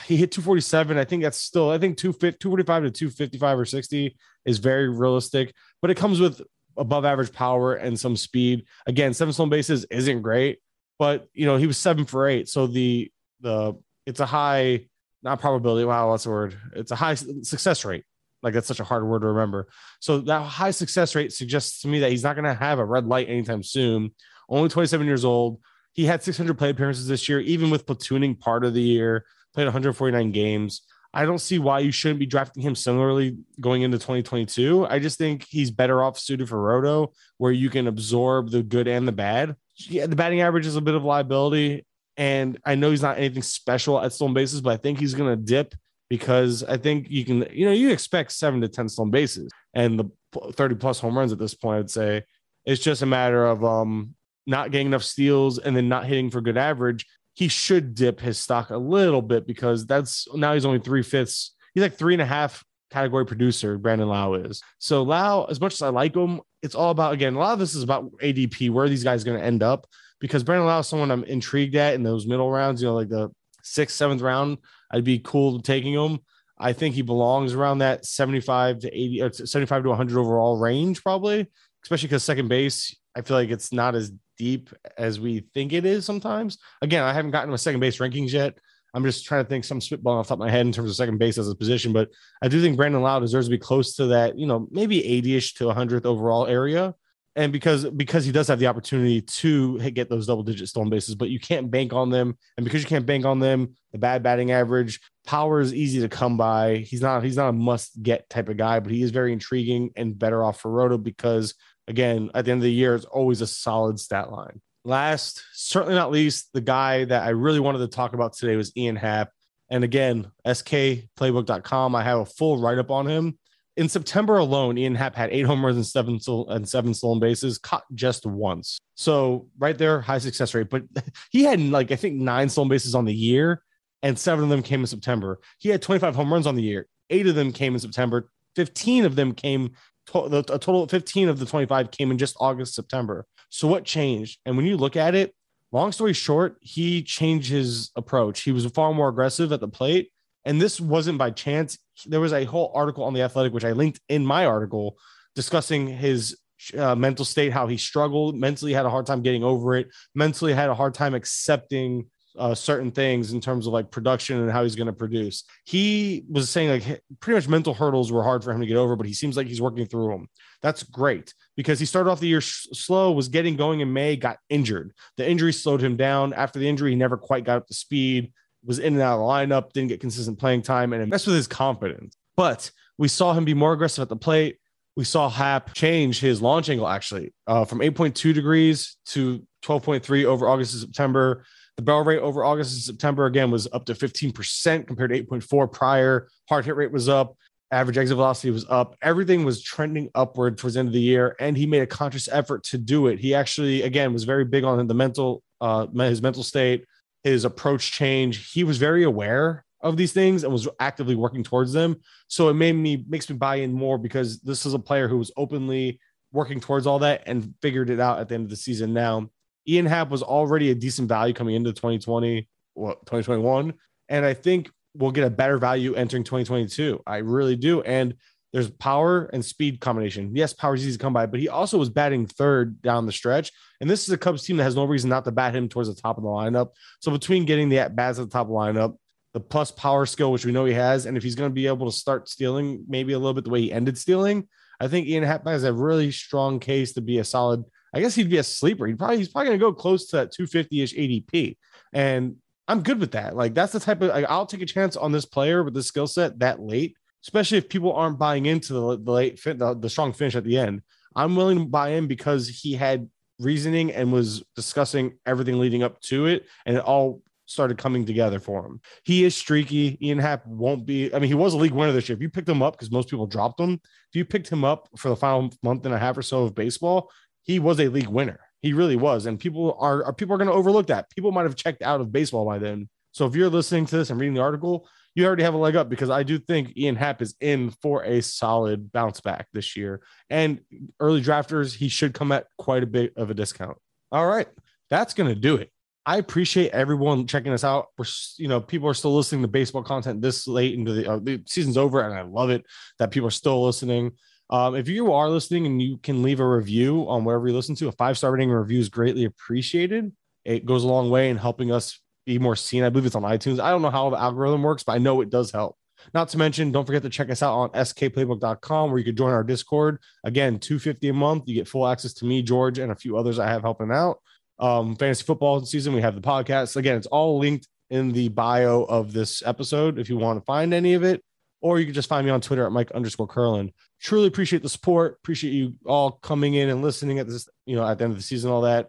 he 0.06 0.16
hit 0.16 0.32
247. 0.32 0.96
I 0.96 1.04
think 1.04 1.22
that's 1.22 1.36
still, 1.36 1.70
I 1.70 1.76
think 1.76 1.98
245 1.98 2.84
to 2.84 2.90
255 2.90 3.58
or 3.58 3.64
60 3.66 4.16
is 4.46 4.58
very 4.58 4.88
realistic, 4.88 5.52
but 5.82 5.90
it 5.90 5.98
comes 5.98 6.18
with 6.18 6.40
above 6.78 7.04
average 7.04 7.32
power 7.32 7.74
and 7.74 8.00
some 8.00 8.16
speed. 8.16 8.64
Again, 8.86 9.12
seven 9.12 9.34
stolen 9.34 9.50
bases 9.50 9.84
isn't 9.90 10.22
great, 10.22 10.60
but 10.98 11.28
you 11.34 11.44
know, 11.44 11.58
he 11.58 11.66
was 11.66 11.76
seven 11.76 12.06
for 12.06 12.26
eight. 12.26 12.48
So 12.48 12.66
the, 12.66 13.12
the, 13.40 13.74
it's 14.06 14.20
a 14.20 14.26
high 14.26 14.86
not 15.22 15.40
probability. 15.40 15.84
Wow, 15.84 16.10
that's 16.12 16.26
a 16.26 16.30
word. 16.30 16.58
It's 16.74 16.90
a 16.90 16.96
high 16.96 17.14
success 17.14 17.84
rate. 17.84 18.04
Like 18.42 18.54
that's 18.54 18.68
such 18.68 18.80
a 18.80 18.84
hard 18.84 19.04
word 19.06 19.20
to 19.20 19.26
remember. 19.26 19.68
So 20.00 20.18
that 20.20 20.42
high 20.42 20.70
success 20.70 21.14
rate 21.14 21.32
suggests 21.32 21.82
to 21.82 21.88
me 21.88 22.00
that 22.00 22.10
he's 22.10 22.22
not 22.22 22.36
going 22.36 22.44
to 22.44 22.54
have 22.54 22.78
a 22.78 22.84
red 22.84 23.06
light 23.06 23.28
anytime 23.28 23.62
soon. 23.62 24.14
Only 24.48 24.68
27 24.68 25.06
years 25.06 25.24
old. 25.24 25.60
He 25.92 26.04
had 26.04 26.22
600 26.22 26.56
play 26.56 26.70
appearances 26.70 27.08
this 27.08 27.28
year, 27.28 27.40
even 27.40 27.70
with 27.70 27.86
platooning 27.86 28.38
part 28.38 28.64
of 28.64 28.74
the 28.74 28.80
year. 28.80 29.24
Played 29.54 29.64
149 29.64 30.30
games. 30.30 30.82
I 31.12 31.24
don't 31.24 31.40
see 31.40 31.58
why 31.58 31.80
you 31.80 31.90
shouldn't 31.90 32.20
be 32.20 32.26
drafting 32.26 32.62
him 32.62 32.74
similarly 32.74 33.38
going 33.60 33.82
into 33.82 33.96
2022. 33.96 34.86
I 34.88 34.98
just 34.98 35.18
think 35.18 35.46
he's 35.48 35.70
better 35.70 36.02
off 36.02 36.18
suited 36.18 36.48
for 36.48 36.60
Roto, 36.60 37.12
where 37.38 37.50
you 37.50 37.70
can 37.70 37.86
absorb 37.86 38.50
the 38.50 38.62
good 38.62 38.86
and 38.86 39.08
the 39.08 39.12
bad. 39.12 39.56
Yeah, 39.74 40.06
the 40.06 40.16
batting 40.16 40.42
average 40.42 40.66
is 40.66 40.76
a 40.76 40.80
bit 40.80 40.94
of 40.94 41.04
liability. 41.04 41.86
And 42.18 42.58
I 42.66 42.74
know 42.74 42.90
he's 42.90 43.00
not 43.00 43.16
anything 43.16 43.42
special 43.42 44.00
at 44.00 44.12
stolen 44.12 44.34
bases, 44.34 44.60
but 44.60 44.70
I 44.70 44.76
think 44.76 44.98
he's 44.98 45.14
going 45.14 45.30
to 45.30 45.36
dip 45.36 45.74
because 46.10 46.64
I 46.64 46.76
think 46.76 47.06
you 47.08 47.24
can, 47.24 47.46
you 47.52 47.64
know, 47.64 47.72
you 47.72 47.90
expect 47.90 48.32
seven 48.32 48.60
to 48.60 48.68
10 48.68 48.88
stolen 48.88 49.12
bases 49.12 49.50
and 49.72 49.98
the 49.98 50.04
30 50.52 50.74
plus 50.74 50.98
home 50.98 51.16
runs 51.16 51.32
at 51.32 51.38
this 51.38 51.54
point. 51.54 51.78
I'd 51.78 51.90
say 51.90 52.24
it's 52.66 52.82
just 52.82 53.02
a 53.02 53.06
matter 53.06 53.46
of 53.46 53.64
um, 53.64 54.16
not 54.46 54.72
getting 54.72 54.88
enough 54.88 55.04
steals 55.04 55.58
and 55.58 55.76
then 55.76 55.88
not 55.88 56.06
hitting 56.06 56.30
for 56.30 56.40
good 56.40 56.58
average. 56.58 57.06
He 57.34 57.46
should 57.46 57.94
dip 57.94 58.18
his 58.18 58.36
stock 58.36 58.70
a 58.70 58.76
little 58.76 59.22
bit 59.22 59.46
because 59.46 59.86
that's 59.86 60.26
now 60.34 60.54
he's 60.54 60.66
only 60.66 60.80
three 60.80 61.04
fifths. 61.04 61.54
He's 61.72 61.82
like 61.82 61.94
three 61.94 62.14
and 62.14 62.22
a 62.22 62.26
half 62.26 62.64
category 62.90 63.26
producer, 63.26 63.78
Brandon 63.78 64.08
Lowe 64.08 64.34
is. 64.34 64.60
So 64.78 65.02
Lowe, 65.02 65.46
as 65.48 65.60
much 65.60 65.74
as 65.74 65.82
I 65.82 65.90
like 65.90 66.16
him, 66.16 66.40
it's 66.62 66.74
all 66.74 66.90
about 66.90 67.14
again, 67.14 67.34
a 67.34 67.38
lot 67.38 67.52
of 67.52 67.60
this 67.60 67.76
is 67.76 67.84
about 67.84 68.10
ADP, 68.20 68.70
where 68.70 68.88
these 68.88 69.04
guys 69.04 69.22
going 69.22 69.38
to 69.38 69.44
end 69.44 69.62
up 69.62 69.86
because 70.20 70.42
Brandon 70.42 70.66
Lowe 70.66 70.80
is 70.80 70.86
someone 70.86 71.10
I'm 71.10 71.24
intrigued 71.24 71.76
at 71.76 71.94
in 71.94 72.02
those 72.02 72.26
middle 72.26 72.50
rounds, 72.50 72.82
you 72.82 72.88
know, 72.88 72.94
like 72.94 73.08
the 73.08 73.30
sixth, 73.62 73.96
seventh 73.96 74.20
round. 74.20 74.58
I'd 74.90 75.04
be 75.04 75.18
cool 75.18 75.60
taking 75.60 75.92
him. 75.92 76.20
I 76.58 76.72
think 76.72 76.94
he 76.94 77.02
belongs 77.02 77.54
around 77.54 77.78
that 77.78 78.04
75 78.04 78.80
to 78.80 78.88
80 78.88 79.22
or 79.22 79.32
75 79.32 79.82
to 79.84 79.88
100 79.90 80.18
overall 80.18 80.58
range, 80.58 81.02
probably, 81.02 81.46
especially 81.84 82.08
because 82.08 82.24
second 82.24 82.48
base, 82.48 82.96
I 83.14 83.22
feel 83.22 83.36
like 83.36 83.50
it's 83.50 83.72
not 83.72 83.94
as 83.94 84.12
deep 84.36 84.70
as 84.96 85.20
we 85.20 85.46
think 85.54 85.72
it 85.72 85.84
is 85.84 86.04
sometimes. 86.04 86.58
Again, 86.82 87.04
I 87.04 87.12
haven't 87.12 87.30
gotten 87.30 87.50
my 87.50 87.56
second 87.56 87.80
base 87.80 87.98
rankings 87.98 88.32
yet. 88.32 88.58
I'm 88.94 89.04
just 89.04 89.26
trying 89.26 89.44
to 89.44 89.48
think 89.48 89.64
some 89.64 89.80
spitball 89.80 90.18
off 90.18 90.26
the 90.26 90.30
top 90.30 90.36
of 90.36 90.46
my 90.46 90.50
head 90.50 90.66
in 90.66 90.72
terms 90.72 90.90
of 90.90 90.96
second 90.96 91.18
base 91.18 91.38
as 91.38 91.48
a 91.48 91.54
position, 91.54 91.92
but 91.92 92.08
I 92.42 92.48
do 92.48 92.60
think 92.60 92.76
Brandon 92.76 93.02
Lowe 93.02 93.20
deserves 93.20 93.46
to 93.46 93.50
be 93.50 93.58
close 93.58 93.94
to 93.96 94.06
that, 94.06 94.38
you 94.38 94.46
know, 94.46 94.66
maybe 94.70 95.00
80ish 95.02 95.56
to 95.58 95.64
100th 95.64 96.06
overall 96.06 96.46
area 96.46 96.94
and 97.38 97.52
because 97.52 97.84
because 97.84 98.24
he 98.24 98.32
does 98.32 98.48
have 98.48 98.58
the 98.58 98.66
opportunity 98.66 99.22
to 99.22 99.78
get 99.90 100.10
those 100.10 100.26
double 100.26 100.42
digit 100.42 100.68
stolen 100.68 100.90
bases, 100.90 101.14
but 101.14 101.30
you 101.30 101.38
can't 101.38 101.70
bank 101.70 101.92
on 101.92 102.10
them. 102.10 102.36
And 102.56 102.64
because 102.64 102.82
you 102.82 102.88
can't 102.88 103.06
bank 103.06 103.24
on 103.24 103.38
them, 103.38 103.76
the 103.92 103.98
bad 103.98 104.24
batting 104.24 104.50
average, 104.50 105.00
power 105.24 105.60
is 105.60 105.72
easy 105.72 106.00
to 106.00 106.08
come 106.08 106.36
by. 106.36 106.78
He's 106.78 107.00
not 107.00 107.22
he's 107.22 107.36
not 107.36 107.50
a 107.50 107.52
must 107.52 108.02
get 108.02 108.28
type 108.28 108.48
of 108.48 108.56
guy, 108.56 108.80
but 108.80 108.90
he 108.90 109.02
is 109.02 109.12
very 109.12 109.32
intriguing 109.32 109.90
and 109.94 110.18
better 110.18 110.42
off 110.42 110.60
for 110.60 110.70
Roto 110.72 110.98
because 110.98 111.54
again, 111.86 112.28
at 112.34 112.44
the 112.44 112.50
end 112.50 112.58
of 112.58 112.64
the 112.64 112.72
year, 112.72 112.96
it's 112.96 113.04
always 113.04 113.40
a 113.40 113.46
solid 113.46 114.00
stat 114.00 114.32
line. 114.32 114.60
Last, 114.84 115.44
certainly 115.52 115.94
not 115.94 116.10
least, 116.10 116.48
the 116.52 116.60
guy 116.60 117.04
that 117.04 117.22
I 117.22 117.30
really 117.30 117.60
wanted 117.60 117.78
to 117.78 117.88
talk 117.88 118.14
about 118.14 118.32
today 118.32 118.56
was 118.56 118.76
Ian 118.76 118.96
Happ. 118.96 119.30
And 119.70 119.84
again, 119.84 120.32
skplaybook.com. 120.44 121.94
I 121.94 122.02
have 122.02 122.18
a 122.18 122.26
full 122.26 122.58
write 122.58 122.78
up 122.78 122.90
on 122.90 123.06
him 123.06 123.38
in 123.78 123.88
September 123.88 124.38
alone, 124.38 124.76
Ian 124.76 124.96
Happ 124.96 125.14
had 125.14 125.30
eight 125.30 125.46
homers 125.46 125.76
and 125.76 125.86
seven 125.86 126.18
and 126.48 126.68
seven 126.68 126.92
stolen 126.92 127.20
bases, 127.20 127.58
caught 127.58 127.84
just 127.94 128.26
once. 128.26 128.80
So 128.96 129.46
right 129.56 129.78
there, 129.78 130.00
high 130.00 130.18
success 130.18 130.52
rate. 130.52 130.68
But 130.68 130.82
he 131.30 131.44
had 131.44 131.60
like 131.60 131.92
I 131.92 131.96
think 131.96 132.16
nine 132.16 132.48
stolen 132.48 132.68
bases 132.68 132.96
on 132.96 133.04
the 133.04 133.14
year, 133.14 133.62
and 134.02 134.18
seven 134.18 134.42
of 134.42 134.50
them 134.50 134.64
came 134.64 134.80
in 134.80 134.88
September. 134.88 135.38
He 135.60 135.68
had 135.68 135.80
25 135.80 136.16
home 136.16 136.32
runs 136.32 136.48
on 136.48 136.56
the 136.56 136.62
year. 136.62 136.88
Eight 137.08 137.28
of 137.28 137.36
them 137.36 137.52
came 137.52 137.74
in 137.74 137.78
September. 137.78 138.28
15 138.56 139.04
of 139.04 139.14
them 139.14 139.32
came. 139.32 139.70
A 140.12 140.42
total 140.42 140.82
of 140.82 140.90
15 140.90 141.28
of 141.28 141.38
the 141.38 141.46
25 141.46 141.92
came 141.92 142.10
in 142.10 142.18
just 142.18 142.34
August, 142.40 142.74
September. 142.74 143.26
So 143.50 143.68
what 143.68 143.84
changed? 143.84 144.40
And 144.44 144.56
when 144.56 144.66
you 144.66 144.76
look 144.76 144.96
at 144.96 145.14
it, 145.14 145.34
long 145.70 145.92
story 145.92 146.14
short, 146.14 146.56
he 146.62 147.02
changed 147.02 147.50
his 147.50 147.92
approach. 147.94 148.40
He 148.40 148.50
was 148.50 148.66
far 148.66 148.92
more 148.92 149.08
aggressive 149.08 149.52
at 149.52 149.60
the 149.60 149.68
plate 149.68 150.10
and 150.48 150.58
this 150.58 150.80
wasn't 150.80 151.18
by 151.18 151.30
chance. 151.30 151.76
There 152.06 152.20
was 152.20 152.32
a 152.32 152.44
whole 152.46 152.72
article 152.74 153.04
on 153.04 153.12
the 153.12 153.20
Athletic, 153.20 153.52
which 153.52 153.66
I 153.66 153.72
linked 153.72 154.00
in 154.08 154.24
my 154.24 154.46
article, 154.46 154.96
discussing 155.34 155.86
his 155.86 156.38
uh, 156.76 156.94
mental 156.94 157.26
state, 157.26 157.52
how 157.52 157.66
he 157.66 157.76
struggled 157.76 158.34
mentally, 158.34 158.72
had 158.72 158.86
a 158.86 158.90
hard 158.90 159.04
time 159.04 159.20
getting 159.20 159.44
over 159.44 159.76
it, 159.76 159.88
mentally 160.14 160.54
had 160.54 160.70
a 160.70 160.74
hard 160.74 160.94
time 160.94 161.12
accepting 161.14 162.06
uh, 162.38 162.54
certain 162.54 162.90
things 162.90 163.32
in 163.32 163.42
terms 163.42 163.66
of 163.66 163.74
like 163.74 163.90
production 163.90 164.40
and 164.40 164.50
how 164.50 164.62
he's 164.62 164.74
going 164.74 164.86
to 164.86 164.92
produce. 164.92 165.44
He 165.66 166.24
was 166.30 166.48
saying 166.48 166.70
like 166.70 167.02
pretty 167.20 167.36
much 167.36 167.48
mental 167.48 167.74
hurdles 167.74 168.10
were 168.10 168.22
hard 168.22 168.42
for 168.42 168.50
him 168.50 168.60
to 168.60 168.66
get 168.66 168.78
over, 168.78 168.96
but 168.96 169.06
he 169.06 169.12
seems 169.12 169.36
like 169.36 169.48
he's 169.48 169.60
working 169.60 169.84
through 169.84 170.08
them. 170.12 170.30
That's 170.62 170.82
great 170.82 171.34
because 171.58 171.78
he 171.78 171.84
started 171.84 172.08
off 172.08 172.20
the 172.20 172.28
year 172.28 172.40
sh- 172.40 172.68
slow, 172.72 173.12
was 173.12 173.28
getting 173.28 173.56
going 173.56 173.80
in 173.80 173.92
May, 173.92 174.16
got 174.16 174.38
injured. 174.48 174.94
The 175.18 175.28
injury 175.28 175.52
slowed 175.52 175.82
him 175.82 175.96
down. 175.96 176.32
After 176.32 176.58
the 176.58 176.68
injury, 176.68 176.92
he 176.92 176.96
never 176.96 177.18
quite 177.18 177.44
got 177.44 177.58
up 177.58 177.66
to 177.66 177.74
speed 177.74 178.32
was 178.64 178.78
in 178.78 178.94
and 178.94 179.02
out 179.02 179.14
of 179.14 179.20
the 179.20 179.24
lineup, 179.24 179.72
didn't 179.72 179.88
get 179.88 180.00
consistent 180.00 180.38
playing 180.38 180.62
time, 180.62 180.92
and 180.92 181.02
it 181.02 181.08
messed 181.08 181.26
with 181.26 181.36
his 181.36 181.46
confidence. 181.46 182.16
But 182.36 182.70
we 182.98 183.08
saw 183.08 183.32
him 183.32 183.44
be 183.44 183.54
more 183.54 183.72
aggressive 183.72 184.02
at 184.02 184.08
the 184.08 184.16
plate. 184.16 184.58
We 184.96 185.04
saw 185.04 185.28
Happ 185.28 185.74
change 185.74 186.18
his 186.20 186.42
launch 186.42 186.68
angle 186.68 186.88
actually 186.88 187.32
uh, 187.46 187.64
from 187.64 187.78
8.2 187.78 188.34
degrees 188.34 188.96
to 189.06 189.46
12.3 189.64 190.24
over 190.24 190.48
August 190.48 190.74
and 190.74 190.80
September. 190.80 191.44
The 191.76 191.82
barrel 191.82 192.02
rate 192.02 192.18
over 192.18 192.44
August 192.44 192.72
and 192.72 192.82
September 192.82 193.26
again 193.26 193.52
was 193.52 193.68
up 193.72 193.86
to 193.86 193.94
15% 193.94 194.86
compared 194.88 195.10
to 195.10 195.22
8.4 195.24 195.70
prior. 195.70 196.28
Hard 196.48 196.64
hit 196.64 196.74
rate 196.74 196.90
was 196.90 197.08
up. 197.08 197.36
Average 197.70 197.98
exit 197.98 198.16
velocity 198.16 198.50
was 198.50 198.64
up. 198.68 198.96
Everything 199.02 199.44
was 199.44 199.62
trending 199.62 200.10
upward 200.14 200.58
towards 200.58 200.74
the 200.74 200.80
end 200.80 200.88
of 200.88 200.94
the 200.94 201.00
year, 201.00 201.36
and 201.38 201.56
he 201.56 201.66
made 201.66 201.82
a 201.82 201.86
conscious 201.86 202.26
effort 202.32 202.64
to 202.64 202.78
do 202.78 203.06
it. 203.08 203.20
He 203.20 203.34
actually, 203.34 203.82
again, 203.82 204.12
was 204.12 204.24
very 204.24 204.44
big 204.44 204.64
on 204.64 204.84
the 204.84 204.94
mental, 204.94 205.42
uh, 205.60 205.86
his 205.86 206.22
mental 206.22 206.42
state, 206.42 206.86
his 207.28 207.44
approach 207.44 207.92
change. 207.92 208.52
He 208.52 208.64
was 208.64 208.78
very 208.78 209.04
aware 209.04 209.64
of 209.80 209.96
these 209.96 210.12
things 210.12 210.42
and 210.42 210.52
was 210.52 210.68
actively 210.80 211.14
working 211.14 211.44
towards 211.44 211.72
them. 211.72 211.96
So 212.26 212.48
it 212.48 212.54
made 212.54 212.72
me 212.72 213.04
makes 213.08 213.30
me 213.30 213.36
buy 213.36 213.56
in 213.56 213.72
more 213.72 213.98
because 213.98 214.40
this 214.40 214.66
is 214.66 214.74
a 214.74 214.78
player 214.78 215.08
who 215.08 215.18
was 215.18 215.30
openly 215.36 216.00
working 216.32 216.60
towards 216.60 216.86
all 216.86 216.98
that 217.00 217.22
and 217.26 217.54
figured 217.62 217.90
it 217.90 218.00
out 218.00 218.18
at 218.18 218.28
the 218.28 218.34
end 218.34 218.44
of 218.44 218.50
the 218.50 218.56
season. 218.56 218.92
Now, 218.92 219.30
Ian 219.66 219.86
Happ 219.86 220.10
was 220.10 220.22
already 220.22 220.70
a 220.70 220.74
decent 220.74 221.08
value 221.08 221.34
coming 221.34 221.54
into 221.54 221.72
2020, 221.72 222.48
well, 222.74 222.94
2021. 223.06 223.74
And 224.08 224.24
I 224.24 224.34
think 224.34 224.70
we'll 224.94 225.10
get 225.10 225.24
a 225.24 225.30
better 225.30 225.58
value 225.58 225.94
entering 225.94 226.24
2022. 226.24 227.02
I 227.06 227.18
really 227.18 227.56
do. 227.56 227.82
And 227.82 228.14
there's 228.52 228.70
power 228.70 229.24
and 229.32 229.44
speed 229.44 229.80
combination. 229.80 230.34
Yes, 230.34 230.52
power 230.52 230.74
is 230.74 230.86
easy 230.86 230.96
to 230.96 231.02
come 231.02 231.12
by, 231.12 231.26
but 231.26 231.40
he 231.40 231.48
also 231.48 231.76
was 231.76 231.90
batting 231.90 232.26
third 232.26 232.80
down 232.80 233.06
the 233.06 233.12
stretch. 233.12 233.52
And 233.80 233.90
this 233.90 234.04
is 234.04 234.10
a 234.10 234.18
Cubs 234.18 234.42
team 234.42 234.56
that 234.56 234.64
has 234.64 234.76
no 234.76 234.84
reason 234.84 235.10
not 235.10 235.24
to 235.24 235.32
bat 235.32 235.54
him 235.54 235.68
towards 235.68 235.94
the 235.94 236.00
top 236.00 236.16
of 236.16 236.22
the 236.22 236.30
lineup. 236.30 236.70
So 237.00 237.10
between 237.10 237.44
getting 237.44 237.68
the 237.68 237.78
at 237.80 237.94
bats 237.94 238.18
at 238.18 238.26
the 238.26 238.30
top 238.30 238.46
of 238.46 238.52
the 238.52 238.54
lineup, 238.54 238.96
the 239.34 239.40
plus 239.40 239.70
power 239.70 240.06
skill, 240.06 240.32
which 240.32 240.46
we 240.46 240.52
know 240.52 240.64
he 240.64 240.72
has, 240.72 241.04
and 241.04 241.16
if 241.16 241.22
he's 241.22 241.34
going 241.34 241.50
to 241.50 241.54
be 241.54 241.66
able 241.66 241.90
to 241.90 241.96
start 241.96 242.28
stealing 242.28 242.84
maybe 242.88 243.12
a 243.12 243.18
little 243.18 243.34
bit 243.34 243.44
the 243.44 243.50
way 243.50 243.60
he 243.60 243.72
ended 243.72 243.98
stealing, 243.98 244.48
I 244.80 244.88
think 244.88 245.06
Ian 245.06 245.24
Happ 245.24 245.46
has 245.46 245.64
a 245.64 245.72
really 245.72 246.10
strong 246.10 246.58
case 246.60 246.92
to 246.94 247.00
be 247.00 247.18
a 247.18 247.24
solid. 247.24 247.64
I 247.92 248.00
guess 248.00 248.14
he'd 248.14 248.30
be 248.30 248.38
a 248.38 248.42
sleeper. 248.42 248.86
He'd 248.86 248.98
probably 248.98 249.18
he's 249.18 249.28
probably 249.28 249.48
going 249.48 249.58
to 249.58 249.64
go 249.64 249.72
close 249.72 250.06
to 250.08 250.16
that 250.16 250.32
250 250.32 250.82
ish 250.82 250.94
ADP, 250.94 251.56
and 251.92 252.36
I'm 252.66 252.82
good 252.82 253.00
with 253.00 253.12
that. 253.12 253.34
Like 253.36 253.54
that's 253.54 253.72
the 253.72 253.80
type 253.80 254.02
of 254.02 254.10
like, 254.10 254.26
I'll 254.28 254.46
take 254.46 254.62
a 254.62 254.66
chance 254.66 254.96
on 254.96 255.10
this 255.12 255.24
player 255.24 255.62
with 255.62 255.74
the 255.74 255.82
skill 255.82 256.06
set 256.06 256.38
that 256.38 256.60
late, 256.60 256.96
especially 257.24 257.58
if 257.58 257.68
people 257.68 257.92
aren't 257.92 258.18
buying 258.18 258.46
into 258.46 258.72
the, 258.72 258.98
the 258.98 259.12
late 259.12 259.42
the, 259.42 259.76
the 259.78 259.90
strong 259.90 260.12
finish 260.12 260.36
at 260.36 260.44
the 260.44 260.58
end. 260.58 260.82
I'm 261.16 261.36
willing 261.36 261.58
to 261.58 261.64
buy 261.64 261.90
in 261.90 262.06
because 262.06 262.48
he 262.48 262.74
had 262.74 263.08
reasoning 263.38 263.92
and 263.92 264.12
was 264.12 264.42
discussing 264.56 265.18
everything 265.26 265.58
leading 265.58 265.82
up 265.82 266.00
to 266.02 266.26
it, 266.26 266.46
and 266.66 266.76
it 266.76 266.84
all 266.84 267.22
started 267.46 267.78
coming 267.78 268.04
together 268.04 268.38
for 268.38 268.64
him. 268.64 268.80
He 269.04 269.24
is 269.24 269.34
streaky. 269.34 269.98
Ian 270.06 270.18
Happ 270.18 270.46
won't 270.46 270.86
be. 270.86 271.12
I 271.14 271.18
mean, 271.18 271.28
he 271.28 271.34
was 271.34 271.54
a 271.54 271.58
league 271.58 271.72
winner 271.72 271.92
this 271.92 272.08
year. 272.08 272.16
If 272.16 272.22
you 272.22 272.28
picked 272.28 272.48
him 272.48 272.62
up, 272.62 272.74
because 272.74 272.90
most 272.90 273.08
people 273.08 273.26
dropped 273.26 273.58
him, 273.58 273.72
if 273.72 274.14
you 274.14 274.24
picked 274.24 274.48
him 274.48 274.64
up 274.64 274.88
for 274.96 275.08
the 275.08 275.16
final 275.16 275.50
month 275.62 275.86
and 275.86 275.94
a 275.94 275.98
half 275.98 276.16
or 276.16 276.22
so 276.22 276.44
of 276.44 276.54
baseball, 276.54 277.10
he 277.42 277.58
was 277.58 277.80
a 277.80 277.88
league 277.88 278.08
winner. 278.08 278.40
He 278.60 278.72
really 278.72 278.96
was, 278.96 279.26
and 279.26 279.38
people 279.38 279.76
are, 279.80 280.04
are 280.04 280.12
people 280.12 280.34
are 280.34 280.38
going 280.38 280.50
to 280.50 280.54
overlook 280.54 280.88
that. 280.88 281.08
People 281.10 281.32
might 281.32 281.44
have 281.44 281.56
checked 281.56 281.82
out 281.82 282.00
of 282.00 282.12
baseball 282.12 282.44
by 282.44 282.58
then. 282.58 282.88
So 283.12 283.26
if 283.26 283.34
you're 283.34 283.48
listening 283.48 283.86
to 283.86 283.96
this 283.96 284.10
and 284.10 284.20
reading 284.20 284.34
the 284.34 284.42
article, 284.42 284.88
you 285.14 285.26
already 285.26 285.42
have 285.42 285.54
a 285.54 285.58
leg 285.58 285.76
up 285.76 285.88
because 285.88 286.10
I 286.10 286.22
do 286.22 286.38
think 286.38 286.76
Ian 286.76 286.96
Happ 286.96 287.22
is 287.22 287.34
in 287.40 287.70
for 287.82 288.04
a 288.04 288.20
solid 288.22 288.92
bounce 288.92 289.20
back 289.20 289.48
this 289.52 289.76
year. 289.76 290.00
And 290.30 290.60
early 291.00 291.20
drafters, 291.20 291.74
he 291.74 291.88
should 291.88 292.14
come 292.14 292.32
at 292.32 292.46
quite 292.56 292.82
a 292.82 292.86
bit 292.86 293.12
of 293.16 293.30
a 293.30 293.34
discount. 293.34 293.78
All 294.12 294.26
right, 294.26 294.46
that's 294.90 295.14
going 295.14 295.28
to 295.28 295.34
do 295.34 295.56
it. 295.56 295.70
I 296.06 296.16
appreciate 296.16 296.70
everyone 296.70 297.26
checking 297.26 297.52
us 297.52 297.64
out. 297.64 297.88
We're, 297.98 298.06
you 298.38 298.48
know, 298.48 298.60
people 298.60 298.88
are 298.88 298.94
still 298.94 299.14
listening 299.14 299.42
to 299.42 299.48
baseball 299.48 299.82
content 299.82 300.22
this 300.22 300.48
late 300.48 300.72
into 300.72 300.92
the, 300.94 301.10
uh, 301.10 301.18
the 301.22 301.42
season's 301.46 301.76
over, 301.76 302.00
and 302.00 302.14
I 302.14 302.22
love 302.22 302.48
it 302.48 302.64
that 302.98 303.10
people 303.10 303.28
are 303.28 303.32
still 303.32 303.62
listening. 303.62 304.12
Um, 304.50 304.74
if 304.74 304.88
you 304.88 305.12
are 305.12 305.28
listening 305.28 305.66
and 305.66 305.82
you 305.82 305.98
can 305.98 306.22
leave 306.22 306.40
a 306.40 306.48
review 306.48 307.06
on 307.08 307.24
wherever 307.24 307.46
you 307.46 307.54
listen 307.54 307.74
to, 307.76 307.88
a 307.88 307.92
five 307.92 308.16
star 308.16 308.32
rating 308.32 308.50
review 308.50 308.80
is 308.80 308.88
greatly 308.88 309.24
appreciated. 309.24 310.10
It 310.44 310.64
goes 310.64 310.84
a 310.84 310.88
long 310.88 311.10
way 311.10 311.28
in 311.28 311.36
helping 311.36 311.70
us 311.70 312.00
be 312.28 312.38
more 312.38 312.56
seen. 312.56 312.84
I 312.84 312.90
believe 312.90 313.06
it's 313.06 313.16
on 313.16 313.22
iTunes. 313.22 313.58
I 313.58 313.70
don't 313.70 313.82
know 313.82 313.90
how 313.90 314.10
the 314.10 314.18
algorithm 314.18 314.62
works, 314.62 314.84
but 314.84 314.92
I 314.92 314.98
know 314.98 315.20
it 315.20 315.30
does 315.30 315.50
help. 315.50 315.76
Not 316.14 316.28
to 316.28 316.38
mention, 316.38 316.70
don't 316.70 316.86
forget 316.86 317.02
to 317.02 317.10
check 317.10 317.30
us 317.30 317.42
out 317.42 317.54
on 317.54 317.70
skplaybook.com 317.70 318.90
where 318.90 318.98
you 318.98 319.04
can 319.04 319.16
join 319.16 319.32
our 319.32 319.42
Discord. 319.42 319.98
Again, 320.24 320.58
250 320.58 321.08
a 321.08 321.12
month. 321.12 321.44
You 321.46 321.54
get 321.54 321.66
full 321.66 321.88
access 321.88 322.12
to 322.14 322.24
me, 322.24 322.42
George, 322.42 322.78
and 322.78 322.92
a 322.92 322.94
few 322.94 323.16
others 323.16 323.38
I 323.38 323.48
have 323.48 323.62
helping 323.62 323.90
out. 323.90 324.18
Um, 324.60 324.94
fantasy 324.96 325.24
football 325.24 325.64
season, 325.64 325.92
we 325.92 326.00
have 326.02 326.14
the 326.14 326.20
podcast. 326.20 326.76
Again, 326.76 326.96
it's 326.96 327.06
all 327.06 327.38
linked 327.38 327.66
in 327.90 328.12
the 328.12 328.28
bio 328.28 328.82
of 328.84 329.12
this 329.12 329.42
episode 329.44 329.98
if 329.98 330.08
you 330.08 330.18
want 330.18 330.38
to 330.38 330.44
find 330.44 330.74
any 330.74 330.94
of 330.94 331.02
it, 331.02 331.24
or 331.60 331.78
you 331.78 331.86
can 331.86 331.94
just 331.94 332.08
find 332.08 332.24
me 332.26 332.30
on 332.30 332.40
Twitter 332.40 332.66
at 332.66 332.72
Mike 332.72 332.90
underscore 332.92 333.26
Curlin. 333.26 333.72
Truly 334.00 334.28
appreciate 334.28 334.62
the 334.62 334.68
support. 334.68 335.18
Appreciate 335.22 335.52
you 335.52 335.74
all 335.86 336.12
coming 336.12 336.54
in 336.54 336.68
and 336.68 336.82
listening 336.82 337.18
at 337.18 337.26
this, 337.26 337.48
you 337.66 337.74
know, 337.74 337.86
at 337.86 337.98
the 337.98 338.04
end 338.04 338.12
of 338.12 338.18
the 338.18 338.22
season, 338.22 338.50
all 338.50 338.62
that. 338.62 338.88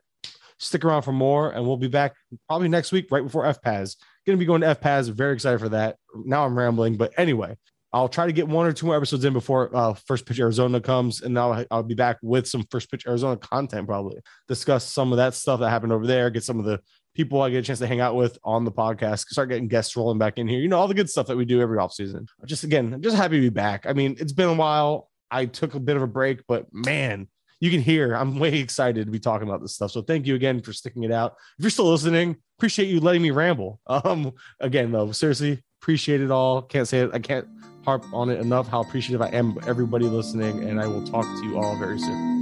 Stick 0.59 0.85
around 0.85 1.03
for 1.03 1.11
more, 1.11 1.51
and 1.51 1.65
we'll 1.65 1.77
be 1.77 1.87
back 1.87 2.15
probably 2.47 2.67
next 2.67 2.91
week, 2.91 3.07
right 3.11 3.23
before 3.23 3.43
FPAS. 3.45 3.95
Going 4.25 4.37
to 4.37 4.39
be 4.39 4.45
going 4.45 4.61
to 4.61 4.75
FPAS. 4.75 5.09
Very 5.11 5.33
excited 5.33 5.59
for 5.59 5.69
that. 5.69 5.97
Now 6.25 6.45
I'm 6.45 6.57
rambling, 6.57 6.97
but 6.97 7.13
anyway, 7.17 7.55
I'll 7.91 8.09
try 8.09 8.27
to 8.27 8.33
get 8.33 8.47
one 8.47 8.67
or 8.67 8.73
two 8.73 8.85
more 8.85 8.95
episodes 8.95 9.25
in 9.25 9.33
before 9.33 9.75
uh, 9.75 9.93
First 9.93 10.25
Pitch 10.25 10.39
Arizona 10.39 10.79
comes, 10.79 11.21
and 11.21 11.33
now 11.33 11.63
I'll 11.71 11.81
be 11.81 11.95
back 11.95 12.17
with 12.21 12.47
some 12.47 12.63
First 12.69 12.91
Pitch 12.91 13.07
Arizona 13.07 13.37
content. 13.37 13.87
Probably 13.87 14.17
discuss 14.47 14.85
some 14.85 15.11
of 15.11 15.17
that 15.17 15.33
stuff 15.33 15.59
that 15.59 15.69
happened 15.69 15.93
over 15.93 16.05
there. 16.05 16.29
Get 16.29 16.43
some 16.43 16.59
of 16.59 16.65
the 16.65 16.79
people 17.15 17.41
I 17.41 17.49
get 17.49 17.59
a 17.59 17.61
chance 17.63 17.79
to 17.79 17.87
hang 17.87 17.99
out 17.99 18.15
with 18.15 18.37
on 18.43 18.63
the 18.63 18.71
podcast. 18.71 19.27
Start 19.27 19.49
getting 19.49 19.67
guests 19.67 19.95
rolling 19.95 20.19
back 20.19 20.37
in 20.37 20.47
here. 20.47 20.59
You 20.59 20.67
know 20.67 20.77
all 20.77 20.87
the 20.87 20.93
good 20.93 21.09
stuff 21.09 21.27
that 21.27 21.37
we 21.37 21.45
do 21.45 21.61
every 21.61 21.79
off 21.79 21.93
season. 21.93 22.27
Just 22.45 22.63
again, 22.63 22.93
I'm 22.93 23.01
just 23.01 23.17
happy 23.17 23.37
to 23.37 23.41
be 23.41 23.49
back. 23.49 23.85
I 23.87 23.93
mean, 23.93 24.17
it's 24.19 24.33
been 24.33 24.49
a 24.49 24.53
while. 24.53 25.09
I 25.31 25.45
took 25.45 25.73
a 25.73 25.79
bit 25.79 25.95
of 25.95 26.03
a 26.03 26.07
break, 26.07 26.41
but 26.47 26.67
man, 26.71 27.27
you 27.59 27.71
can 27.71 27.81
hear 27.81 28.13
I'm 28.13 28.39
way 28.39 28.59
excited 28.59 29.05
to 29.05 29.11
be 29.11 29.19
talking 29.19 29.47
about 29.47 29.61
this 29.61 29.75
stuff. 29.75 29.91
So 29.91 30.01
thank 30.01 30.25
you 30.25 30.35
again 30.35 30.61
for 30.61 30.73
sticking 30.73 31.03
it 31.03 31.11
out. 31.11 31.35
If 31.57 31.63
you're 31.63 31.71
still 31.71 31.91
listening, 31.91 32.37
appreciate 32.57 32.87
you 32.87 32.99
letting 32.99 33.21
me 33.21 33.31
ramble. 33.31 33.79
Um, 33.89 34.33
again 34.61 34.91
though, 34.91 35.11
seriously, 35.11 35.61
appreciate 35.81 36.21
it 36.21 36.31
all. 36.31 36.61
Can't 36.61 36.87
say 36.87 36.99
it. 36.99 37.11
I 37.13 37.19
can't 37.19 37.47
harp 37.83 38.05
on 38.13 38.29
it 38.29 38.39
enough 38.39 38.67
how 38.67 38.81
appreciative 38.81 39.21
I 39.21 39.29
am 39.29 39.57
everybody 39.67 40.05
listening, 40.05 40.63
and 40.63 40.79
I 40.79 40.87
will 40.87 41.05
talk 41.05 41.25
to 41.25 41.45
you 41.45 41.57
all 41.57 41.77
very 41.77 41.99
soon. 41.99 42.38